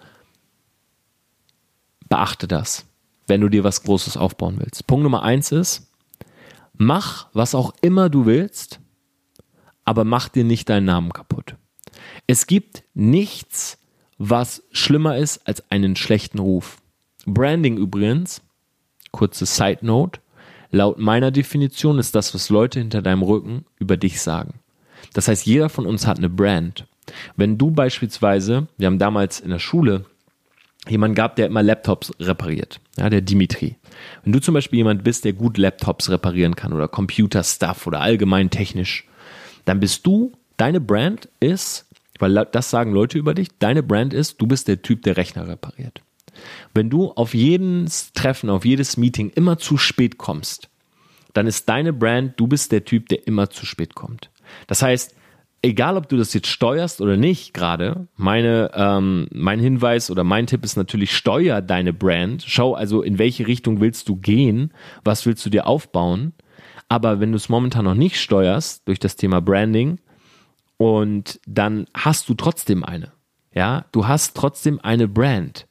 beachte 2.10 2.47
das, 2.47 2.86
wenn 3.30 3.42
du 3.42 3.50
dir 3.50 3.63
was 3.63 3.84
Großes 3.84 4.18
aufbauen 4.18 4.58
willst. 4.60 4.88
Punkt 4.88 5.04
Nummer 5.04 5.24
eins 5.24 5.52
ist, 5.52 5.92
mach 6.74 7.28
was 7.34 7.56
auch 7.56 7.74
immer 7.82 8.10
du 8.10 8.26
willst, 8.26 8.80
aber 9.86 10.04
mach 10.04 10.30
dir 10.30 10.44
nicht 10.44 10.70
deinen 10.70 10.86
Namen 10.86 11.13
kaputt. 11.13 11.56
Es 12.28 12.48
gibt 12.48 12.84
nichts, 12.94 13.78
was 14.18 14.63
schlimmer 14.72 15.18
ist 15.18 15.48
als 15.48 15.70
einen 15.72 15.96
schlechten 15.96 16.39
Ruf. 16.39 16.82
Branding 17.26 17.78
übrigens, 17.78 18.42
kurze 19.12 19.46
Side 19.46 19.80
Note, 19.82 20.20
laut 20.72 21.00
meiner 21.00 21.32
Definition 21.32 22.00
ist 22.00 22.15
das, 22.15 22.34
was 22.34 22.50
Leute 22.50 22.80
hinter 22.80 23.02
deinem 23.02 23.24
Rücken 23.24 23.65
über 23.78 23.98
dich 23.98 24.22
sagen. 24.22 24.60
Das 25.13 25.28
heißt, 25.28 25.46
jeder 25.46 25.70
von 25.70 25.86
uns 25.86 26.06
hat 26.06 26.18
eine 26.18 26.30
Brand. 26.30 26.88
Wenn 27.36 27.58
du 27.58 27.72
beispielsweise, 27.72 28.68
wir 28.78 28.88
haben 28.88 29.00
damals 29.00 29.39
in 29.39 29.50
der 29.50 29.60
Schule 29.60 30.06
jemanden 30.88 31.15
gehabt, 31.15 31.38
der 31.38 31.48
immer 31.48 31.63
Laptops 31.63 32.12
repariert, 32.20 32.80
ja, 32.98 33.10
der 33.10 33.22
Dimitri. 33.22 33.76
Wenn 34.24 34.34
du 34.34 34.39
zum 34.39 34.54
Beispiel 34.54 34.78
jemand 34.78 35.04
bist, 35.04 35.26
der 35.26 35.34
gut 35.34 35.58
Laptops 35.58 36.10
reparieren 36.10 36.56
kann 36.56 36.74
oder 36.74 36.88
Computer-Stuff 36.88 37.88
oder 37.88 38.02
allgemein 38.02 38.50
technisch, 38.50 39.08
dann 39.65 39.80
bist 39.80 40.06
du, 40.06 40.32
deine 40.58 40.82
Brand 40.82 41.30
ist, 41.39 41.86
weil 42.18 42.34
das 42.52 42.70
sagen 42.70 42.92
Leute 42.92 43.18
über 43.18 43.34
dich, 43.34 43.50
deine 43.60 43.84
Brand 43.84 44.13
ist, 44.13 44.42
du 44.42 44.48
bist 44.48 44.68
der 44.68 44.82
Typ, 44.82 45.04
der 45.04 45.18
Rechner 45.18 45.48
repariert. 45.48 46.02
Wenn 46.74 46.89
du 46.89 47.12
auf 47.12 47.34
jedes 47.34 48.13
Treffen, 48.13 48.50
auf 48.50 48.65
jedes 48.65 48.98
Meeting 48.98 49.30
immer 49.36 49.58
zu 49.58 49.78
spät 49.78 50.18
kommst, 50.18 50.70
dann 51.34 51.48
ist 51.48 51.68
deine 51.70 51.94
Brand, 51.94 52.39
du 52.39 52.48
bist 52.48 52.72
der 52.72 52.86
Typ, 52.86 53.10
der 53.10 53.28
immer 53.28 53.50
zu 53.50 53.65
spät 53.65 53.96
kommt. 53.96 54.30
Das 54.68 54.82
heißt, 54.82 55.15
egal 55.62 55.98
ob 55.98 56.10
du 56.10 56.17
das 56.17 56.34
jetzt 56.34 56.48
steuerst 56.48 57.02
oder 57.02 57.17
nicht 57.17 57.54
gerade, 57.54 58.08
meine, 58.15 58.72
ähm, 58.74 59.28
mein 59.32 59.60
Hinweis 59.60 60.10
oder 60.10 60.24
mein 60.24 60.48
Tipp 60.48 60.63
ist 60.63 60.78
natürlich, 60.78 61.15
steuer 61.15 61.62
deine 61.62 61.93
Brand. 61.93 62.43
Schau 62.45 62.74
also, 62.74 63.02
in 63.02 63.17
welche 63.17 63.48
Richtung 63.48 63.80
willst 63.80 64.10
du 64.10 64.15
gehen, 64.15 64.74
was 65.04 65.26
willst 65.26 65.45
du 65.45 65.50
dir 65.50 65.67
aufbauen. 65.67 66.34
Aber 66.88 67.19
wenn 67.19 67.32
du 67.32 67.38
es 67.38 67.50
momentan 67.50 67.86
noch 67.86 67.95
nicht 67.95 68.19
steuerst 68.19 68.88
durch 68.88 69.00
das 69.00 69.15
Thema 69.15 69.41
Branding, 69.41 70.00
und 70.80 71.41
dann 71.45 71.88
hast 71.93 72.30
du 72.30 72.34
trotzdem 72.36 72.86
eine. 72.86 73.12
Ja, 73.54 73.86
du 73.91 74.08
hast 74.08 74.36
trotzdem 74.36 74.80
eine 74.80 75.10
Brand. 75.10 75.67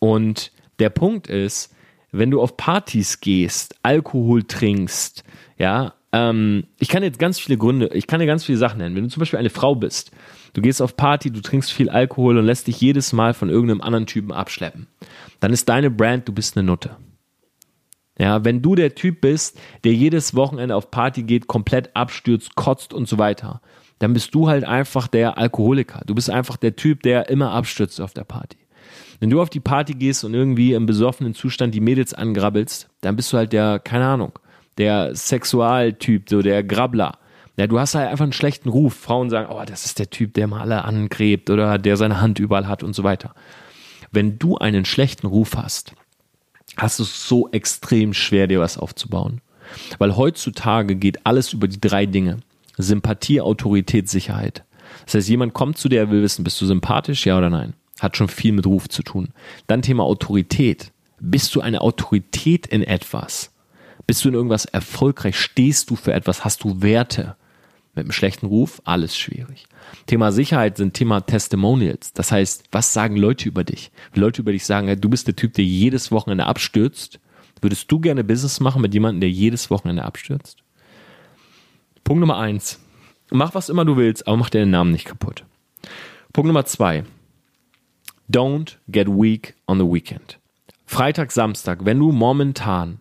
Und 0.00 0.50
der 0.80 0.90
Punkt 0.90 1.28
ist, 1.28 1.72
wenn 2.10 2.32
du 2.32 2.42
auf 2.42 2.56
Partys 2.56 3.20
gehst, 3.20 3.76
Alkohol 3.84 4.42
trinkst, 4.42 5.22
ja, 5.56 5.94
ähm, 6.14 6.68
ich 6.78 6.88
kann 6.88 7.02
jetzt 7.02 7.18
ganz 7.18 7.40
viele 7.40 7.58
Gründe, 7.58 7.90
ich 7.92 8.06
kann 8.06 8.20
dir 8.20 8.26
ganz 8.26 8.44
viele 8.44 8.56
Sachen 8.56 8.78
nennen. 8.78 8.94
Wenn 8.94 9.02
du 9.02 9.10
zum 9.10 9.18
Beispiel 9.18 9.40
eine 9.40 9.50
Frau 9.50 9.74
bist, 9.74 10.12
du 10.52 10.62
gehst 10.62 10.80
auf 10.80 10.96
Party, 10.96 11.32
du 11.32 11.40
trinkst 11.40 11.72
viel 11.72 11.90
Alkohol 11.90 12.38
und 12.38 12.44
lässt 12.44 12.68
dich 12.68 12.80
jedes 12.80 13.12
Mal 13.12 13.34
von 13.34 13.50
irgendeinem 13.50 13.80
anderen 13.80 14.06
Typen 14.06 14.30
abschleppen, 14.30 14.86
dann 15.40 15.52
ist 15.52 15.68
deine 15.68 15.90
Brand, 15.90 16.28
du 16.28 16.32
bist 16.32 16.56
eine 16.56 16.64
Nutte. 16.64 16.96
Ja, 18.16 18.44
wenn 18.44 18.62
du 18.62 18.76
der 18.76 18.94
Typ 18.94 19.22
bist, 19.22 19.58
der 19.82 19.92
jedes 19.92 20.36
Wochenende 20.36 20.76
auf 20.76 20.92
Party 20.92 21.24
geht, 21.24 21.48
komplett 21.48 21.96
abstürzt, 21.96 22.54
kotzt 22.54 22.94
und 22.94 23.08
so 23.08 23.18
weiter, 23.18 23.60
dann 23.98 24.12
bist 24.12 24.32
du 24.36 24.46
halt 24.46 24.62
einfach 24.62 25.08
der 25.08 25.36
Alkoholiker. 25.36 26.02
Du 26.06 26.14
bist 26.14 26.30
einfach 26.30 26.56
der 26.56 26.76
Typ, 26.76 27.02
der 27.02 27.28
immer 27.28 27.50
abstürzt 27.50 28.00
auf 28.00 28.14
der 28.14 28.22
Party. 28.22 28.58
Wenn 29.18 29.30
du 29.30 29.42
auf 29.42 29.50
die 29.50 29.58
Party 29.58 29.94
gehst 29.94 30.22
und 30.22 30.32
irgendwie 30.32 30.74
im 30.74 30.86
besoffenen 30.86 31.34
Zustand 31.34 31.74
die 31.74 31.80
Mädels 31.80 32.14
angrabbelst, 32.14 32.88
dann 33.00 33.16
bist 33.16 33.32
du 33.32 33.36
halt 33.36 33.52
der, 33.52 33.80
keine 33.80 34.06
Ahnung, 34.06 34.38
der 34.78 35.14
Sexualtyp, 35.14 36.28
so 36.28 36.42
der 36.42 36.62
Grabbler. 36.62 37.18
Ja, 37.56 37.66
du 37.66 37.78
hast 37.78 37.94
halt 37.94 38.08
einfach 38.08 38.24
einen 38.24 38.32
schlechten 38.32 38.68
Ruf. 38.68 38.94
Frauen 38.94 39.30
sagen, 39.30 39.48
oh, 39.50 39.62
das 39.64 39.86
ist 39.86 39.98
der 39.98 40.10
Typ, 40.10 40.34
der 40.34 40.48
mal 40.48 40.60
alle 40.60 40.84
angrebt 40.84 41.50
oder 41.50 41.78
der 41.78 41.96
seine 41.96 42.20
Hand 42.20 42.38
überall 42.38 42.66
hat 42.66 42.82
und 42.82 42.94
so 42.94 43.04
weiter. 43.04 43.34
Wenn 44.10 44.38
du 44.38 44.58
einen 44.58 44.84
schlechten 44.84 45.26
Ruf 45.26 45.56
hast, 45.56 45.94
hast 46.76 46.98
du 46.98 47.04
es 47.04 47.28
so 47.28 47.48
extrem 47.50 48.12
schwer, 48.12 48.46
dir 48.46 48.60
was 48.60 48.78
aufzubauen. 48.78 49.40
Weil 49.98 50.16
heutzutage 50.16 50.96
geht 50.96 51.26
alles 51.26 51.52
über 51.52 51.68
die 51.68 51.80
drei 51.80 52.06
Dinge. 52.06 52.38
Sympathie, 52.76 53.40
Autorität, 53.40 54.08
Sicherheit. 54.08 54.64
Das 55.06 55.14
heißt, 55.14 55.28
jemand 55.28 55.54
kommt 55.54 55.78
zu 55.78 55.88
dir, 55.88 56.10
will 56.10 56.22
wissen, 56.22 56.44
bist 56.44 56.60
du 56.60 56.66
sympathisch, 56.66 57.26
ja 57.26 57.38
oder 57.38 57.50
nein? 57.50 57.74
Hat 58.00 58.16
schon 58.16 58.28
viel 58.28 58.52
mit 58.52 58.66
Ruf 58.66 58.88
zu 58.88 59.02
tun. 59.02 59.28
Dann 59.66 59.82
Thema 59.82 60.02
Autorität. 60.02 60.92
Bist 61.20 61.54
du 61.54 61.60
eine 61.60 61.80
Autorität 61.80 62.66
in 62.66 62.82
etwas? 62.82 63.53
Bist 64.06 64.24
du 64.24 64.28
in 64.28 64.34
irgendwas 64.34 64.64
erfolgreich? 64.66 65.38
Stehst 65.38 65.90
du 65.90 65.96
für 65.96 66.12
etwas? 66.12 66.44
Hast 66.44 66.64
du 66.64 66.82
Werte? 66.82 67.36
Mit 67.94 68.06
einem 68.06 68.12
schlechten 68.12 68.46
Ruf, 68.46 68.82
alles 68.84 69.16
schwierig. 69.16 69.66
Thema 70.06 70.32
Sicherheit 70.32 70.76
sind 70.76 70.94
Thema 70.94 71.20
Testimonials. 71.20 72.12
Das 72.12 72.32
heißt, 72.32 72.64
was 72.72 72.92
sagen 72.92 73.16
Leute 73.16 73.48
über 73.48 73.62
dich? 73.62 73.92
Wenn 74.12 74.22
Leute 74.22 74.42
über 74.42 74.50
dich 74.50 74.66
sagen, 74.66 75.00
du 75.00 75.08
bist 75.08 75.28
der 75.28 75.36
Typ, 75.36 75.54
der 75.54 75.64
jedes 75.64 76.10
Wochenende 76.10 76.46
abstürzt, 76.46 77.20
würdest 77.60 77.90
du 77.92 78.00
gerne 78.00 78.24
Business 78.24 78.58
machen 78.58 78.82
mit 78.82 78.94
jemandem, 78.94 79.20
der 79.20 79.30
jedes 79.30 79.70
Wochenende 79.70 80.04
abstürzt? 80.04 80.58
Punkt 82.02 82.20
Nummer 82.20 82.36
eins. 82.36 82.80
Mach 83.30 83.54
was 83.54 83.68
immer 83.68 83.84
du 83.84 83.96
willst, 83.96 84.26
aber 84.26 84.36
mach 84.36 84.50
dir 84.50 84.58
den 84.58 84.70
Namen 84.70 84.90
nicht 84.90 85.06
kaputt. 85.06 85.44
Punkt 86.32 86.48
Nummer 86.48 86.64
zwei. 86.66 87.04
Don't 88.30 88.76
get 88.88 89.06
weak 89.08 89.54
on 89.66 89.78
the 89.78 89.84
weekend. 89.84 90.40
Freitag, 90.84 91.30
Samstag, 91.30 91.84
wenn 91.84 91.98
du 91.98 92.10
momentan, 92.10 93.00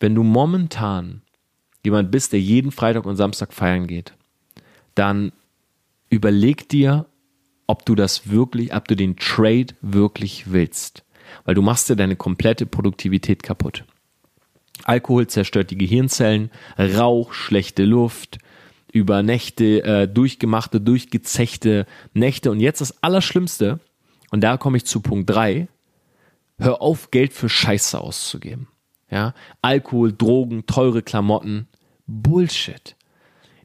wenn 0.00 0.14
du 0.14 0.22
momentan 0.22 1.22
jemand 1.84 2.10
bist, 2.10 2.32
der 2.32 2.40
jeden 2.40 2.72
Freitag 2.72 3.06
und 3.06 3.16
Samstag 3.16 3.52
feiern 3.52 3.86
geht, 3.86 4.14
dann 4.94 5.32
überleg 6.10 6.68
dir, 6.68 7.06
ob 7.66 7.84
du 7.84 7.94
das 7.94 8.28
wirklich, 8.30 8.74
ob 8.74 8.88
du 8.88 8.96
den 8.96 9.16
Trade 9.16 9.74
wirklich 9.80 10.50
willst. 10.50 11.04
Weil 11.44 11.54
du 11.54 11.62
machst 11.62 11.88
dir 11.88 11.96
deine 11.96 12.16
komplette 12.16 12.66
Produktivität 12.66 13.42
kaputt. 13.42 13.84
Alkohol 14.84 15.26
zerstört 15.26 15.70
die 15.70 15.78
Gehirnzellen, 15.78 16.50
Rauch, 16.78 17.32
schlechte 17.32 17.84
Luft, 17.84 18.38
über 18.92 19.22
Nächte, 19.22 19.82
äh, 19.82 20.08
durchgemachte, 20.08 20.80
durchgezechte 20.80 21.86
Nächte. 22.14 22.50
Und 22.50 22.60
jetzt 22.60 22.80
das 22.80 23.02
Allerschlimmste, 23.02 23.80
und 24.30 24.42
da 24.42 24.56
komme 24.56 24.76
ich 24.76 24.84
zu 24.84 25.00
Punkt 25.00 25.28
drei: 25.28 25.68
hör 26.58 26.80
auf, 26.80 27.10
Geld 27.10 27.32
für 27.32 27.48
Scheiße 27.48 28.00
auszugeben. 28.00 28.68
Ja, 29.10 29.34
Alkohol, 29.62 30.12
Drogen, 30.12 30.66
teure 30.66 31.02
Klamotten, 31.02 31.68
Bullshit. 32.06 32.96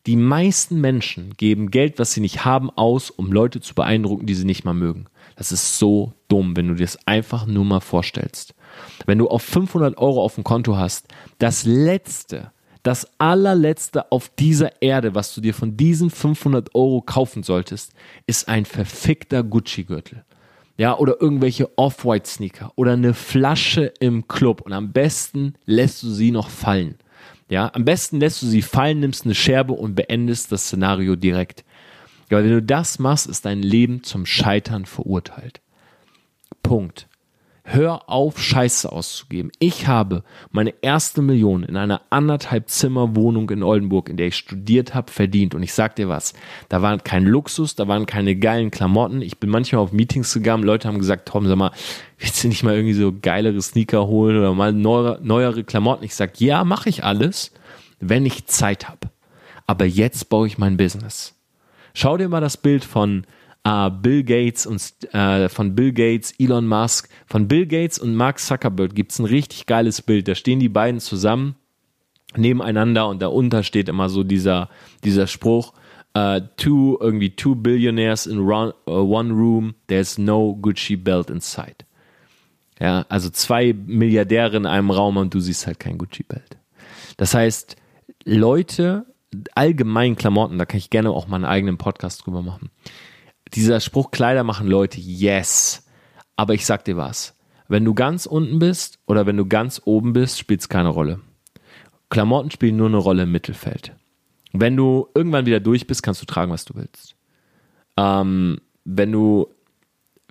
Die 0.07 0.15
meisten 0.15 0.81
Menschen 0.81 1.35
geben 1.35 1.69
Geld, 1.69 1.99
was 1.99 2.13
sie 2.13 2.21
nicht 2.21 2.43
haben, 2.43 2.71
aus, 2.71 3.11
um 3.11 3.31
Leute 3.31 3.61
zu 3.61 3.75
beeindrucken, 3.75 4.25
die 4.25 4.33
sie 4.33 4.45
nicht 4.45 4.63
mal 4.63 4.73
mögen. 4.73 5.05
Das 5.35 5.51
ist 5.51 5.77
so 5.77 6.13
dumm, 6.27 6.55
wenn 6.55 6.67
du 6.67 6.75
dir 6.75 6.85
das 6.85 7.07
einfach 7.07 7.45
nur 7.45 7.65
mal 7.65 7.81
vorstellst. 7.81 8.55
Wenn 9.05 9.19
du 9.19 9.27
auf 9.27 9.43
500 9.43 9.97
Euro 9.97 10.23
auf 10.23 10.35
dem 10.35 10.43
Konto 10.43 10.75
hast, 10.75 11.07
das 11.37 11.65
letzte, 11.65 12.51
das 12.83 13.07
allerletzte 13.19 14.11
auf 14.11 14.29
dieser 14.29 14.81
Erde, 14.81 15.13
was 15.13 15.35
du 15.35 15.41
dir 15.41 15.53
von 15.53 15.77
diesen 15.77 16.09
500 16.09 16.73
Euro 16.73 17.01
kaufen 17.01 17.43
solltest, 17.43 17.93
ist 18.25 18.47
ein 18.47 18.65
verfickter 18.65 19.43
Gucci-Gürtel. 19.43 20.25
Ja, 20.81 20.97
oder 20.97 21.21
irgendwelche 21.21 21.77
Off-White-Sneaker 21.77 22.71
oder 22.75 22.93
eine 22.93 23.13
Flasche 23.13 23.93
im 23.99 24.27
Club 24.27 24.61
und 24.61 24.73
am 24.73 24.91
besten 24.91 25.53
lässt 25.67 26.01
du 26.01 26.09
sie 26.09 26.31
noch 26.31 26.49
fallen. 26.49 26.95
Ja, 27.49 27.69
am 27.75 27.85
besten 27.85 28.19
lässt 28.19 28.41
du 28.41 28.47
sie 28.47 28.63
fallen, 28.63 28.99
nimmst 28.99 29.25
eine 29.25 29.35
Scherbe 29.35 29.73
und 29.73 29.93
beendest 29.93 30.51
das 30.51 30.63
Szenario 30.63 31.15
direkt. 31.15 31.63
Ja, 32.31 32.39
wenn 32.39 32.49
du 32.49 32.63
das 32.63 32.97
machst, 32.97 33.27
ist 33.27 33.45
dein 33.45 33.61
Leben 33.61 34.01
zum 34.01 34.25
Scheitern 34.25 34.87
verurteilt. 34.87 35.61
Punkt. 36.63 37.07
Hör 37.63 38.09
auf, 38.09 38.41
Scheiße 38.41 38.91
auszugeben. 38.91 39.51
Ich 39.59 39.85
habe 39.85 40.23
meine 40.51 40.73
erste 40.81 41.21
Million 41.21 41.61
in 41.61 41.77
einer 41.77 42.01
anderthalb 42.09 42.69
Zimmer 42.69 43.15
Wohnung 43.15 43.51
in 43.51 43.61
Oldenburg, 43.61 44.09
in 44.09 44.17
der 44.17 44.27
ich 44.27 44.35
studiert 44.35 44.95
habe, 44.95 45.11
verdient. 45.11 45.53
Und 45.53 45.61
ich 45.61 45.73
sag 45.73 45.95
dir 45.95 46.09
was, 46.09 46.33
da 46.69 46.81
war 46.81 46.97
kein 46.97 47.25
Luxus, 47.25 47.75
da 47.75 47.87
waren 47.87 48.07
keine 48.07 48.35
geilen 48.35 48.71
Klamotten. 48.71 49.21
Ich 49.21 49.37
bin 49.37 49.51
manchmal 49.51 49.81
auf 49.81 49.91
Meetings 49.91 50.33
gegangen, 50.33 50.63
Leute 50.63 50.87
haben 50.87 50.97
gesagt, 50.97 51.27
Tom, 51.27 51.47
sag 51.47 51.55
mal, 51.55 51.71
willst 52.17 52.43
du 52.43 52.47
nicht 52.47 52.63
mal 52.63 52.73
irgendwie 52.73 52.95
so 52.95 53.13
geilere 53.21 53.61
Sneaker 53.61 54.07
holen 54.07 54.37
oder 54.37 54.55
mal 54.55 54.73
neuere, 54.73 55.19
neuere 55.21 55.63
Klamotten? 55.63 56.03
Ich 56.03 56.15
sag, 56.15 56.41
ja, 56.41 56.63
mache 56.63 56.89
ich 56.89 57.03
alles, 57.03 57.51
wenn 57.99 58.25
ich 58.25 58.47
Zeit 58.47 58.89
habe. 58.89 59.11
Aber 59.67 59.85
jetzt 59.85 60.29
baue 60.29 60.47
ich 60.47 60.57
mein 60.57 60.77
Business. 60.77 61.35
Schau 61.93 62.17
dir 62.17 62.27
mal 62.27 62.41
das 62.41 62.57
Bild 62.57 62.83
von 62.83 63.25
äh, 63.63 63.89
Bill 63.89 64.23
Gates 64.23 64.65
und 64.65 64.81
äh, 65.13 65.49
von 65.49 65.75
Bill 65.75 65.93
Gates, 65.93 66.33
Elon 66.39 66.67
Musk, 66.67 67.09
von 67.27 67.47
Bill 67.47 67.67
Gates 67.67 67.99
und 67.99 68.15
Mark 68.15 68.39
Zuckerberg 68.39 68.95
gibt 68.95 69.11
es 69.11 69.19
ein 69.19 69.25
richtig 69.25 69.65
geiles 69.65 70.01
Bild. 70.01 70.27
Da 70.27 70.35
stehen 70.35 70.59
die 70.59 70.69
beiden 70.69 70.99
zusammen 70.99 71.55
nebeneinander 72.35 73.07
und 73.07 73.21
darunter 73.21 73.63
steht 73.63 73.89
immer 73.89 74.09
so 74.09 74.23
dieser, 74.23 74.69
dieser 75.03 75.27
Spruch, 75.27 75.73
uh, 76.17 76.39
two, 76.57 76.97
irgendwie 76.99 77.35
two 77.35 77.55
billionaires 77.55 78.25
in 78.25 78.39
run, 78.39 78.73
uh, 78.87 78.91
one 78.91 79.31
room, 79.33 79.75
there's 79.87 80.17
no 80.17 80.55
Gucci 80.55 80.95
belt 80.95 81.29
inside. 81.29 81.85
Ja, 82.79 83.05
also 83.09 83.29
zwei 83.29 83.73
Milliardäre 83.73 84.57
in 84.57 84.65
einem 84.65 84.89
Raum 84.89 85.17
und 85.17 85.33
du 85.33 85.39
siehst 85.39 85.67
halt 85.67 85.79
kein 85.79 85.97
Gucci 85.97 86.23
belt. 86.23 86.57
Das 87.17 87.35
heißt, 87.35 87.75
Leute, 88.23 89.05
allgemein 89.53 90.15
Klamotten, 90.15 90.57
da 90.57 90.65
kann 90.65 90.79
ich 90.79 90.89
gerne 90.89 91.11
auch 91.11 91.27
mal 91.27 91.35
einen 91.35 91.45
eigenen 91.45 91.77
Podcast 91.77 92.25
drüber 92.25 92.41
machen 92.41 92.71
dieser 93.53 93.79
Spruch, 93.79 94.11
Kleider 94.11 94.43
machen 94.43 94.67
Leute, 94.67 94.99
yes. 94.99 95.87
Aber 96.35 96.53
ich 96.53 96.65
sag 96.65 96.85
dir 96.85 96.97
was. 96.97 97.35
Wenn 97.67 97.85
du 97.85 97.93
ganz 97.93 98.25
unten 98.25 98.59
bist 98.59 98.99
oder 99.05 99.25
wenn 99.25 99.37
du 99.37 99.45
ganz 99.45 99.81
oben 99.85 100.13
bist, 100.13 100.39
spielt 100.39 100.61
es 100.61 100.69
keine 100.69 100.89
Rolle. 100.89 101.19
Klamotten 102.09 102.51
spielen 102.51 102.77
nur 102.77 102.87
eine 102.87 102.97
Rolle 102.97 103.23
im 103.23 103.31
Mittelfeld. 103.31 103.93
Wenn 104.51 104.75
du 104.75 105.07
irgendwann 105.15 105.45
wieder 105.45 105.61
durch 105.61 105.87
bist, 105.87 106.03
kannst 106.03 106.21
du 106.21 106.25
tragen, 106.25 106.51
was 106.51 106.65
du 106.65 106.75
willst. 106.75 107.15
Ähm, 107.95 108.59
wenn 108.83 109.11
du 109.11 109.47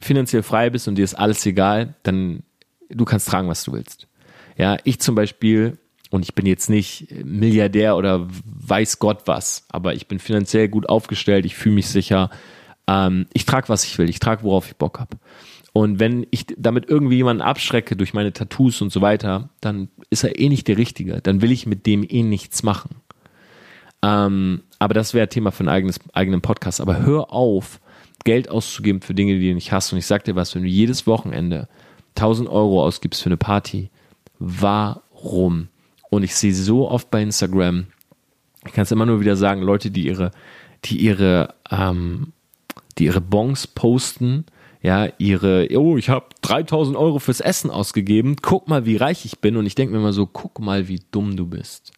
finanziell 0.01 0.43
frei 0.43 0.71
bist 0.71 0.89
und 0.89 0.97
dir 0.97 1.05
ist 1.05 1.15
alles 1.15 1.45
egal, 1.47 1.95
dann 2.03 2.43
du 2.89 3.05
kannst 3.05 3.29
tragen, 3.29 3.49
was 3.49 3.65
du 3.65 3.73
willst. 3.73 4.09
Ja, 4.57 4.77
ich 4.85 5.01
zum 5.01 5.15
Beispiel, 5.15 5.79
und 6.11 6.23
ich 6.23 6.35
bin 6.35 6.45
jetzt 6.45 6.69
nicht 6.69 7.09
Milliardär 7.25 7.97
oder 7.97 8.27
weiß 8.45 8.99
Gott 8.99 9.23
was, 9.27 9.65
aber 9.69 9.95
ich 9.95 10.07
bin 10.09 10.19
finanziell 10.19 10.69
gut 10.69 10.89
aufgestellt, 10.89 11.47
ich 11.47 11.55
fühle 11.55 11.77
mich 11.77 11.89
sicher, 11.89 12.31
ähm, 12.91 13.27
ich 13.33 13.47
trage, 13.47 13.69
was 13.69 13.85
ich 13.85 13.97
will, 13.99 14.11
ich 14.11 14.19
trage, 14.19 14.43
worauf 14.43 14.67
ich 14.67 14.77
Bock 14.77 14.99
habe. 14.99 15.17
Und 15.73 16.01
wenn 16.01 16.27
ich 16.33 16.47
damit 16.59 16.89
irgendwie 16.89 17.17
jemanden 17.17 17.43
abschrecke 17.43 17.95
durch 17.95 18.13
meine 18.13 18.33
Tattoos 18.33 18.83
und 18.83 18.91
so 18.91 19.01
weiter, 19.01 19.51
dann 19.61 19.89
ist 20.11 20.25
er 20.25 20.39
eh 20.41 20.49
nicht 20.49 20.67
der 20.67 20.77
Richtige. 20.77 21.21
Dann 21.21 21.43
will 21.43 21.53
ich 21.53 21.67
mit 21.67 21.87
dem 21.87 22.05
eh 22.09 22.25
nichts 22.25 22.65
machen. 22.65 22.97
Ähm, 24.03 24.63
aber 24.81 24.95
das 24.95 25.15
wäre 25.15 25.29
Thema 25.29 25.53
für 25.53 25.61
einen 25.61 25.69
eigenes, 25.69 26.01
eigenen 26.13 26.41
Podcast. 26.41 26.81
Aber 26.81 27.01
hör 27.03 27.33
auf, 27.33 27.81
Geld 28.25 28.49
auszugeben 28.51 29.01
für 29.01 29.15
Dinge, 29.15 29.39
die 29.39 29.49
du 29.49 29.55
nicht 29.55 29.71
hast. 29.71 29.93
Und 29.93 29.99
ich 29.99 30.07
sag 30.07 30.25
dir 30.25 30.35
was, 30.35 30.57
wenn 30.57 30.63
du 30.63 30.69
jedes 30.69 31.07
Wochenende 31.07 31.69
1000 32.17 32.49
Euro 32.49 32.83
ausgibst 32.85 33.23
für 33.23 33.29
eine 33.29 33.37
Party, 33.37 33.91
warum? 34.41 35.69
Und 36.11 36.25
ich 36.25 36.35
sehe 36.35 36.53
so 36.53 36.91
oft 36.91 37.13
bei 37.13 37.23
Instagram, 37.23 37.87
ich 38.67 38.73
kann 38.73 38.83
es 38.83 38.91
immer 38.91 39.07
nur 39.07 39.21
wieder 39.21 39.37
sagen, 39.37 39.63
Leute, 39.63 39.93
die 39.93 40.07
ihre, 40.07 40.33
die 40.85 40.99
ihre 40.99 41.55
ähm, 41.71 42.33
die 43.01 43.07
ihre 43.07 43.21
Bons 43.21 43.67
posten, 43.67 44.45
ja, 44.83 45.09
ihre, 45.19 45.69
oh, 45.77 45.97
ich 45.97 46.09
habe 46.09 46.27
3000 46.43 46.97
Euro 46.97 47.19
fürs 47.19 47.41
Essen 47.41 47.71
ausgegeben, 47.71 48.37
guck 48.41 48.69
mal, 48.69 48.87
wie 48.87 48.97
reich 48.97 49.25
ich 49.25 49.41
bin. 49.41 49.57
Und 49.57 49.67
ich 49.67 49.75
denke 49.75 49.93
mir 49.93 50.01
immer 50.01 50.13
so, 50.13 50.27
guck 50.27 50.59
mal, 50.61 50.89
wie 50.89 51.01
dumm 51.11 51.37
du 51.37 51.47
bist. 51.47 51.93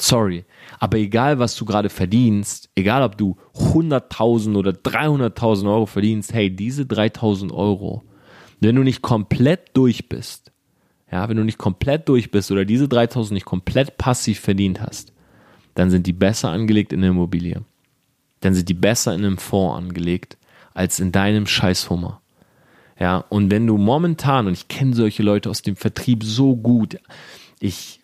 Sorry, 0.00 0.44
aber 0.78 0.98
egal, 0.98 1.40
was 1.40 1.56
du 1.56 1.64
gerade 1.64 1.88
verdienst, 1.88 2.70
egal, 2.76 3.02
ob 3.02 3.18
du 3.18 3.36
100.000 3.56 4.56
oder 4.56 4.70
300.000 4.70 5.68
Euro 5.68 5.86
verdienst, 5.86 6.32
hey, 6.32 6.54
diese 6.54 6.84
3.000 6.84 7.52
Euro, 7.52 8.04
wenn 8.60 8.76
du 8.76 8.84
nicht 8.84 9.02
komplett 9.02 9.70
durch 9.74 10.08
bist, 10.08 10.52
ja, 11.10 11.28
wenn 11.28 11.36
du 11.36 11.42
nicht 11.42 11.58
komplett 11.58 12.08
durch 12.08 12.30
bist 12.30 12.52
oder 12.52 12.64
diese 12.64 12.84
3.000 12.84 13.32
nicht 13.32 13.44
komplett 13.46 13.98
passiv 13.98 14.38
verdient 14.38 14.80
hast, 14.80 15.12
dann 15.74 15.90
sind 15.90 16.06
die 16.06 16.12
besser 16.12 16.50
angelegt 16.50 16.92
in 16.92 17.00
der 17.00 17.10
Immobilie 17.10 17.64
dann 18.40 18.54
sind 18.54 18.68
die 18.68 18.74
besser 18.74 19.14
in 19.14 19.24
einem 19.24 19.38
Fonds 19.38 19.78
angelegt 19.78 20.36
als 20.74 21.00
in 21.00 21.12
deinem 21.12 21.46
Scheißhummer. 21.46 22.20
Ja, 23.00 23.24
und 23.28 23.50
wenn 23.50 23.66
du 23.66 23.76
momentan, 23.76 24.46
und 24.46 24.52
ich 24.54 24.68
kenne 24.68 24.94
solche 24.94 25.22
Leute 25.22 25.50
aus 25.50 25.62
dem 25.62 25.76
Vertrieb 25.76 26.24
so 26.24 26.56
gut, 26.56 26.98
ich, 27.60 28.00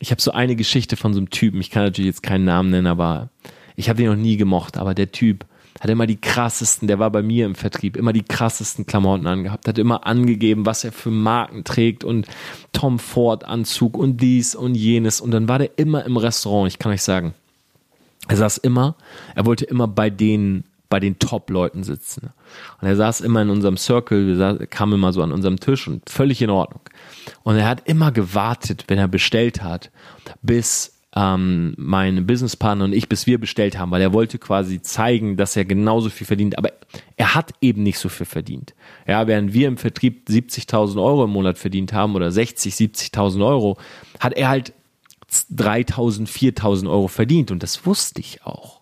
ich 0.00 0.10
habe 0.10 0.20
so 0.20 0.32
eine 0.32 0.56
Geschichte 0.56 0.96
von 0.96 1.12
so 1.12 1.18
einem 1.18 1.30
Typen, 1.30 1.60
ich 1.60 1.70
kann 1.70 1.84
natürlich 1.84 2.08
jetzt 2.10 2.22
keinen 2.22 2.44
Namen 2.44 2.70
nennen, 2.70 2.88
aber 2.88 3.30
ich 3.76 3.88
habe 3.88 3.96
den 3.96 4.10
noch 4.10 4.16
nie 4.16 4.36
gemocht, 4.36 4.76
aber 4.76 4.94
der 4.94 5.12
Typ 5.12 5.44
hat 5.80 5.90
immer 5.90 6.06
die 6.06 6.20
krassesten, 6.20 6.88
der 6.88 6.98
war 6.98 7.10
bei 7.10 7.22
mir 7.22 7.46
im 7.46 7.54
Vertrieb, 7.54 7.96
immer 7.96 8.12
die 8.12 8.22
krassesten 8.22 8.86
Klamotten 8.86 9.26
angehabt, 9.26 9.66
hat 9.68 9.78
immer 9.78 10.06
angegeben, 10.06 10.66
was 10.66 10.84
er 10.84 10.92
für 10.92 11.10
Marken 11.10 11.64
trägt 11.64 12.04
und 12.04 12.26
Tom 12.72 12.98
Ford 12.98 13.44
Anzug 13.44 13.96
und 13.96 14.18
dies 14.20 14.54
und 14.54 14.74
jenes 14.74 15.20
und 15.20 15.30
dann 15.32 15.48
war 15.48 15.58
der 15.58 15.78
immer 15.78 16.04
im 16.04 16.16
Restaurant, 16.16 16.68
ich 16.68 16.78
kann 16.78 16.92
euch 16.92 17.02
sagen, 17.02 17.34
er 18.28 18.36
saß 18.36 18.58
immer, 18.58 18.96
er 19.34 19.46
wollte 19.46 19.64
immer 19.64 19.88
bei 19.88 20.10
den, 20.10 20.64
bei 20.88 21.00
den 21.00 21.18
Top-Leuten 21.18 21.82
sitzen. 21.82 22.30
Und 22.80 22.88
er 22.88 22.96
saß 22.96 23.20
immer 23.20 23.42
in 23.42 23.50
unserem 23.50 23.76
Circle, 23.76 24.66
kam 24.70 24.92
immer 24.92 25.12
so 25.12 25.22
an 25.22 25.32
unserem 25.32 25.60
Tisch 25.60 25.88
und 25.88 26.08
völlig 26.08 26.40
in 26.42 26.50
Ordnung. 26.50 26.80
Und 27.42 27.56
er 27.56 27.68
hat 27.68 27.88
immer 27.88 28.12
gewartet, 28.12 28.84
wenn 28.88 28.98
er 28.98 29.08
bestellt 29.08 29.62
hat, 29.62 29.90
bis 30.42 30.94
ähm, 31.16 31.74
mein 31.76 32.26
Businesspartner 32.26 32.84
und 32.84 32.92
ich, 32.92 33.08
bis 33.08 33.26
wir 33.26 33.38
bestellt 33.38 33.78
haben, 33.78 33.90
weil 33.90 34.02
er 34.02 34.12
wollte 34.12 34.38
quasi 34.38 34.82
zeigen, 34.82 35.36
dass 35.36 35.56
er 35.56 35.64
genauso 35.64 36.10
viel 36.10 36.26
verdient. 36.26 36.58
Aber 36.58 36.70
er 37.16 37.34
hat 37.34 37.52
eben 37.60 37.82
nicht 37.82 37.98
so 37.98 38.08
viel 38.08 38.26
verdient. 38.26 38.74
Ja, 39.06 39.26
während 39.26 39.52
wir 39.52 39.68
im 39.68 39.76
Vertrieb 39.76 40.28
70.000 40.28 41.00
Euro 41.02 41.24
im 41.24 41.30
Monat 41.30 41.58
verdient 41.58 41.92
haben 41.92 42.16
oder 42.16 42.32
60, 42.32 42.74
70.000 42.74 43.46
Euro, 43.46 43.78
hat 44.18 44.34
er 44.34 44.48
halt 44.48 44.72
3000, 45.50 46.28
4000 46.28 46.90
Euro 46.90 47.08
verdient 47.08 47.50
und 47.50 47.62
das 47.62 47.86
wusste 47.86 48.20
ich 48.20 48.44
auch. 48.44 48.80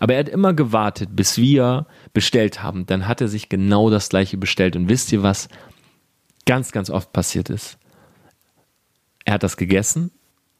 Aber 0.00 0.14
er 0.14 0.20
hat 0.20 0.28
immer 0.28 0.54
gewartet, 0.54 1.10
bis 1.12 1.38
wir 1.38 1.86
bestellt 2.12 2.62
haben. 2.62 2.86
Dann 2.86 3.06
hat 3.06 3.20
er 3.20 3.28
sich 3.28 3.48
genau 3.48 3.90
das 3.90 4.08
gleiche 4.08 4.36
bestellt. 4.36 4.76
Und 4.76 4.88
wisst 4.88 5.12
ihr, 5.12 5.22
was 5.22 5.48
ganz, 6.46 6.72
ganz 6.72 6.90
oft 6.90 7.12
passiert 7.12 7.50
ist? 7.50 7.78
Er 9.24 9.34
hat 9.34 9.42
das 9.42 9.56
gegessen 9.56 10.10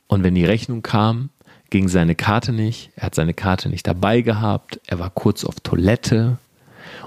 und 0.07 0.23
wenn 0.23 0.35
die 0.35 0.45
Rechnung 0.45 0.83
kam, 0.83 1.31
ging 1.71 1.89
seine 1.89 2.15
Karte 2.15 2.53
nicht. 2.53 2.91
Er 2.97 3.07
hat 3.07 3.15
seine 3.15 3.35
Karte 3.35 3.69
nicht 3.69 3.87
dabei 3.87 4.21
gehabt. 4.21 4.81
Er 4.87 4.99
war 4.99 5.11
kurz 5.11 5.45
auf 5.45 5.61
Toilette 5.61 6.39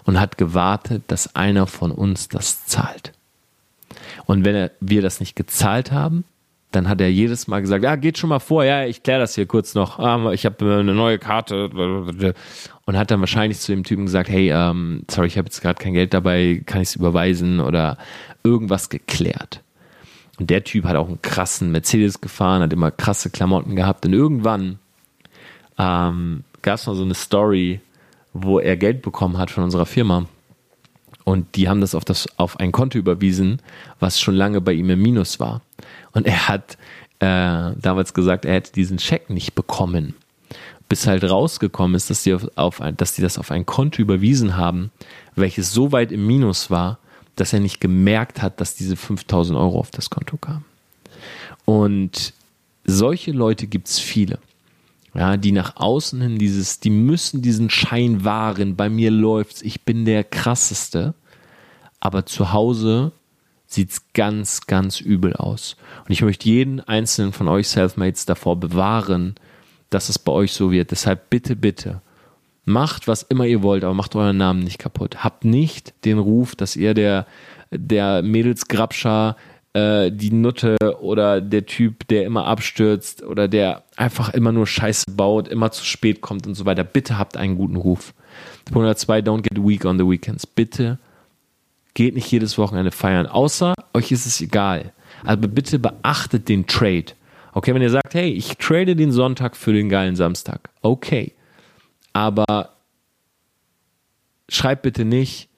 und 0.04 0.19
hat 0.19 0.38
gewartet, 0.38 1.04
dass 1.08 1.36
einer 1.36 1.67
von 1.67 1.91
uns 1.91 2.28
das 2.28 2.65
zahlt. 2.65 3.13
Und 4.26 4.43
wenn 4.43 4.56
er, 4.56 4.71
wir 4.80 5.02
das 5.02 5.19
nicht 5.19 5.36
gezahlt 5.36 5.91
haben, 5.91 6.26
dann 6.75 6.89
hat 6.89 7.01
er 7.01 7.09
jedes 7.09 7.47
Mal 7.47 7.61
gesagt, 7.61 7.83
ja, 7.83 7.95
geht 7.95 8.17
schon 8.17 8.29
mal 8.29 8.39
vor, 8.39 8.63
ja, 8.63 8.85
ich 8.85 9.03
kläre 9.03 9.19
das 9.19 9.35
hier 9.35 9.45
kurz 9.45 9.75
noch. 9.75 9.99
Ah, 9.99 10.31
ich 10.33 10.45
habe 10.45 10.79
eine 10.79 10.93
neue 10.93 11.17
Karte 11.17 11.69
und 12.85 12.97
hat 12.97 13.11
dann 13.11 13.19
wahrscheinlich 13.19 13.59
zu 13.59 13.71
dem 13.71 13.83
Typen 13.83 14.05
gesagt, 14.05 14.29
hey, 14.29 14.51
ähm, 14.51 15.03
sorry, 15.09 15.27
ich 15.27 15.38
habe 15.38 15.47
jetzt 15.47 15.61
gerade 15.61 15.81
kein 15.81 15.93
Geld 15.93 16.13
dabei, 16.13 16.61
kann 16.65 16.81
ich 16.81 16.89
es 16.89 16.95
überweisen 16.95 17.59
oder 17.59 17.97
irgendwas 18.43 18.89
geklärt. 18.89 19.61
Und 20.38 20.49
der 20.49 20.63
Typ 20.63 20.85
hat 20.85 20.95
auch 20.95 21.07
einen 21.07 21.21
krassen 21.21 21.71
Mercedes 21.71 22.19
gefahren, 22.19 22.61
hat 22.61 22.73
immer 22.73 22.91
krasse 22.91 23.29
Klamotten 23.29 23.75
gehabt 23.75 24.05
und 24.05 24.13
irgendwann 24.13 24.79
ähm, 25.77 26.43
gab 26.61 26.75
es 26.75 26.88
mal 26.88 26.95
so 26.95 27.03
eine 27.03 27.13
Story, 27.13 27.79
wo 28.33 28.59
er 28.59 28.75
Geld 28.75 29.01
bekommen 29.01 29.38
hat 29.38 29.49
von 29.49 29.63
unserer 29.63 29.85
Firma. 29.85 30.25
Und 31.25 31.55
die 31.55 31.67
haben 31.67 31.81
das 31.81 31.95
auf, 31.95 32.05
das 32.05 32.27
auf 32.38 32.59
ein 32.59 32.71
Konto 32.71 32.97
überwiesen, 32.97 33.61
was 33.99 34.21
schon 34.21 34.35
lange 34.35 34.61
bei 34.61 34.71
ihm 34.73 34.89
im 34.91 35.01
Minus 35.01 35.39
war. 35.39 35.61
Und 36.13 36.27
er 36.27 36.47
hat 36.47 36.77
äh, 37.19 37.73
damals 37.81 38.13
gesagt, 38.13 38.45
er 38.45 38.53
hätte 38.53 38.71
diesen 38.71 38.99
Scheck 38.99 39.29
nicht 39.29 39.55
bekommen. 39.55 40.13
Bis 40.88 41.07
halt 41.07 41.23
rausgekommen 41.23 41.95
ist, 41.95 42.11
dass 42.11 42.23
die, 42.23 42.33
auf, 42.35 42.47
auf 42.55 42.79
ein, 42.79 42.95
dass 42.95 43.13
die 43.13 43.23
das 43.23 43.39
auf 43.39 43.49
ein 43.49 43.65
Konto 43.65 44.01
überwiesen 44.01 44.55
haben, 44.55 44.91
welches 45.35 45.73
so 45.73 45.91
weit 45.91 46.11
im 46.11 46.27
Minus 46.27 46.69
war, 46.69 46.99
dass 47.35 47.53
er 47.53 47.59
nicht 47.59 47.81
gemerkt 47.81 48.43
hat, 48.43 48.61
dass 48.61 48.75
diese 48.75 48.95
5000 48.95 49.57
Euro 49.57 49.79
auf 49.79 49.89
das 49.89 50.11
Konto 50.11 50.38
kamen. 50.38 50.63
Und 51.65 52.33
solche 52.85 53.31
Leute 53.31 53.65
gibt 53.65 53.88
es 53.88 53.97
viele. 53.97 54.38
Ja, 55.15 55.38
die 55.38 55.54
nach 55.54 55.78
außen 55.78 56.21
hin 56.21 56.38
dieses, 56.38 56.82
die 56.82 56.89
müssen 56.89 57.41
diesen 57.41 57.69
Schein 57.69 58.25
wahren, 58.25 58.75
bei 58.75 58.89
mir 58.89 59.12
läuft's, 59.12 59.62
ich 59.62 59.84
bin 59.84 60.06
der 60.06 60.23
krasseste. 60.23 61.13
aber 62.01 62.25
zu 62.25 62.51
Hause 62.54 63.13
sieht's 63.65 64.13
ganz, 64.13 64.67
ganz 64.67 65.01
übel 65.01 65.34
aus. 65.34 65.75
Und 66.06 66.12
ich 66.12 66.21
möchte 66.21 66.49
jeden 66.49 66.82
einzelnen 66.82 67.34
von 67.34 67.47
euch 67.47 67.67
Selfmates 67.67 68.25
davor 68.25 68.60
bewahren, 68.60 69.36
dass 69.89 70.10
es 70.10 70.19
bei 70.19 70.32
euch 70.32 70.54
so 70.54 70.71
wird. 70.71 70.91
Deshalb 70.91 71.30
bitte, 71.30 71.56
bitte, 71.56 72.01
macht 72.65 73.08
was 73.08 73.23
immer 73.23 73.45
ihr 73.45 73.63
wollt, 73.63 73.84
aber 73.84 73.93
macht 73.93 74.15
euren 74.15 74.38
Namen 74.38 74.60
nicht 74.60 74.80
kaputt. 74.80 75.23
Habt 75.23 75.45
nicht 75.45 75.93
den 76.06 76.19
Ruf, 76.19 76.56
dass 76.56 76.75
ihr 76.75 76.93
der, 76.93 77.25
der 77.71 78.21
Mädelsgrabscher, 78.21 79.36
äh, 79.75 80.09
die 80.09 80.31
Nutte 80.31 80.77
oder 81.01 81.41
der 81.41 81.65
Typ, 81.65 82.07
der 82.07 82.25
immer 82.25 82.45
abstürzt 82.45 83.23
oder 83.23 83.49
der 83.49 83.83
einfach 83.97 84.33
immer 84.33 84.53
nur 84.53 84.65
Scheiße 84.65 85.03
baut, 85.11 85.49
immer 85.49 85.69
zu 85.71 85.83
spät 85.83 86.21
kommt 86.21 86.47
und 86.47 86.55
so 86.55 86.65
weiter. 86.65 86.85
Bitte 86.85 87.17
habt 87.17 87.35
einen 87.35 87.57
guten 87.57 87.75
Ruf. 87.75 88.13
Punkt 88.71 88.97
2, 88.97 89.19
don't 89.19 89.41
get 89.41 89.61
weak 89.61 89.83
on 89.83 89.99
the 89.99 90.05
weekends. 90.05 90.47
Bitte 90.47 90.97
geht 91.93 92.15
nicht 92.15 92.31
jedes 92.31 92.57
Wochenende 92.57 92.91
feiern, 92.91 93.27
außer 93.27 93.73
euch 93.93 94.11
ist 94.13 94.25
es 94.25 94.39
egal. 94.39 94.93
Aber 95.25 95.47
bitte 95.47 95.77
beachtet 95.77 96.47
den 96.47 96.67
Trade. 96.67 97.07
Okay, 97.51 97.73
wenn 97.73 97.81
ihr 97.81 97.89
sagt, 97.89 98.13
hey, 98.13 98.29
ich 98.29 98.57
trade 98.57 98.95
den 98.95 99.11
Sonntag 99.11 99.57
für 99.57 99.73
den 99.73 99.89
geilen 99.89 100.15
Samstag. 100.15 100.69
Okay. 100.81 101.33
Aber 102.13 102.69
schreibt 104.47 104.83
bitte 104.83 105.03
nicht 105.03 105.49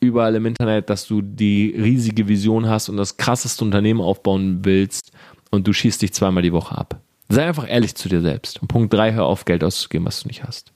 überall 0.00 0.34
im 0.34 0.46
Internet, 0.46 0.90
dass 0.90 1.06
du 1.06 1.22
die 1.22 1.74
riesige 1.76 2.26
Vision 2.26 2.68
hast 2.68 2.88
und 2.88 2.96
das 2.96 3.16
krasseste 3.16 3.64
Unternehmen 3.64 4.00
aufbauen 4.00 4.64
willst 4.64 5.12
und 5.50 5.66
du 5.66 5.72
schießt 5.72 6.02
dich 6.02 6.12
zweimal 6.12 6.42
die 6.42 6.52
Woche 6.52 6.76
ab. 6.76 7.00
Sei 7.28 7.46
einfach 7.46 7.68
ehrlich 7.68 7.94
zu 7.94 8.08
dir 8.08 8.22
selbst. 8.22 8.60
Und 8.60 8.68
Punkt 8.68 8.92
3, 8.92 9.12
hör 9.12 9.26
auf, 9.26 9.44
Geld 9.44 9.62
auszugeben, 9.62 10.06
was 10.06 10.22
du 10.22 10.28
nicht 10.28 10.42
hast. 10.42 10.72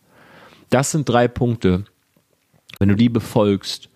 Das 0.70 0.90
sind 0.90 1.08
drei 1.08 1.26
Punkte. 1.26 1.84
Wenn 2.78 2.88
du 2.88 2.96
die 2.96 3.08
befolgst, 3.08 3.88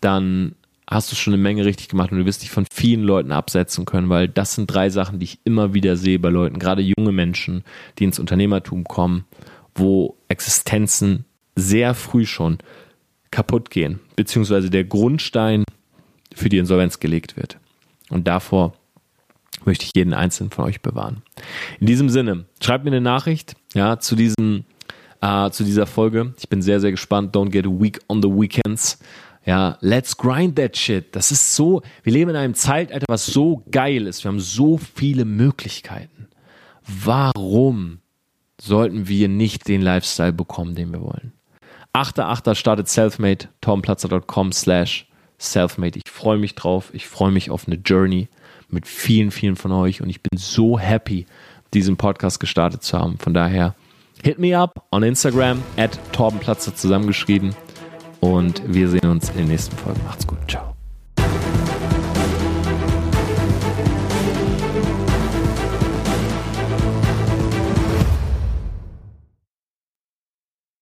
dann 0.00 0.54
hast 0.88 1.12
du 1.12 1.16
schon 1.16 1.32
eine 1.32 1.42
Menge 1.42 1.64
richtig 1.64 1.88
gemacht 1.88 2.10
und 2.10 2.18
du 2.18 2.26
wirst 2.26 2.42
dich 2.42 2.50
von 2.50 2.66
vielen 2.72 3.02
Leuten 3.02 3.32
absetzen 3.32 3.84
können, 3.84 4.08
weil 4.08 4.28
das 4.28 4.54
sind 4.54 4.66
drei 4.66 4.90
Sachen, 4.90 5.18
die 5.18 5.24
ich 5.24 5.38
immer 5.44 5.72
wieder 5.72 5.96
sehe 5.96 6.18
bei 6.18 6.30
Leuten, 6.30 6.58
gerade 6.58 6.82
junge 6.82 7.12
Menschen, 7.12 7.64
die 7.98 8.04
ins 8.04 8.18
Unternehmertum 8.18 8.84
kommen, 8.84 9.24
wo 9.74 10.16
Existenzen 10.28 11.26
sehr 11.54 11.94
früh 11.94 12.26
schon 12.26 12.58
kaputt 13.30 13.70
gehen, 13.70 14.00
beziehungsweise 14.16 14.70
der 14.70 14.84
Grundstein 14.84 15.64
für 16.34 16.48
die 16.48 16.58
Insolvenz 16.58 17.00
gelegt 17.00 17.36
wird. 17.36 17.58
Und 18.08 18.26
davor 18.26 18.74
möchte 19.64 19.84
ich 19.84 19.92
jeden 19.94 20.14
einzelnen 20.14 20.50
von 20.50 20.64
euch 20.64 20.80
bewahren. 20.80 21.22
In 21.80 21.86
diesem 21.86 22.08
Sinne, 22.08 22.46
schreibt 22.62 22.84
mir 22.84 22.90
eine 22.90 23.00
Nachricht, 23.00 23.54
ja, 23.74 23.98
zu 23.98 24.16
diesem, 24.16 24.64
äh, 25.20 25.50
zu 25.50 25.64
dieser 25.64 25.86
Folge. 25.86 26.34
Ich 26.38 26.48
bin 26.48 26.62
sehr, 26.62 26.80
sehr 26.80 26.90
gespannt. 26.90 27.34
Don't 27.34 27.50
get 27.50 27.66
weak 27.66 28.00
on 28.08 28.22
the 28.22 28.28
weekends. 28.28 28.98
Ja, 29.46 29.78
let's 29.80 30.16
grind 30.16 30.56
that 30.56 30.76
shit. 30.76 31.14
Das 31.16 31.30
ist 31.30 31.54
so, 31.54 31.82
wir 32.02 32.12
leben 32.12 32.30
in 32.30 32.36
einem 32.36 32.54
Zeitalter, 32.54 33.06
was 33.08 33.26
so 33.26 33.62
geil 33.70 34.06
ist. 34.06 34.24
Wir 34.24 34.30
haben 34.30 34.40
so 34.40 34.78
viele 34.78 35.24
Möglichkeiten. 35.24 36.28
Warum 36.86 37.98
sollten 38.60 39.08
wir 39.08 39.28
nicht 39.28 39.68
den 39.68 39.80
Lifestyle 39.80 40.32
bekommen, 40.32 40.74
den 40.74 40.92
wir 40.92 41.00
wollen? 41.00 41.32
8.8. 41.94 42.54
startet 42.54 42.88
Selfmade, 42.88 43.48
tomplatzer.com 43.60 44.52
slash 44.52 45.06
selfmade. 45.38 45.98
Ich 46.04 46.10
freue 46.10 46.38
mich 46.38 46.54
drauf. 46.54 46.90
Ich 46.92 47.06
freue 47.06 47.32
mich 47.32 47.50
auf 47.50 47.66
eine 47.66 47.76
Journey 47.76 48.28
mit 48.68 48.86
vielen, 48.86 49.30
vielen 49.30 49.56
von 49.56 49.72
euch 49.72 50.00
und 50.00 50.08
ich 50.08 50.22
bin 50.22 50.38
so 50.38 50.78
happy, 50.78 51.26
diesen 51.74 51.96
Podcast 51.96 52.38
gestartet 52.40 52.82
zu 52.82 52.98
haben. 52.98 53.18
Von 53.18 53.34
daher, 53.34 53.74
hit 54.22 54.38
me 54.38 54.56
up 54.56 54.86
on 54.92 55.02
Instagram 55.02 55.62
at 55.76 55.98
torbenplatzer 56.12 56.74
zusammengeschrieben 56.74 57.54
und 58.20 58.62
wir 58.66 58.88
sehen 58.88 59.08
uns 59.08 59.30
in 59.30 59.38
den 59.38 59.48
nächsten 59.48 59.76
Folgen. 59.76 60.00
Macht's 60.04 60.26
gut. 60.26 60.38
Ciao. 60.48 60.69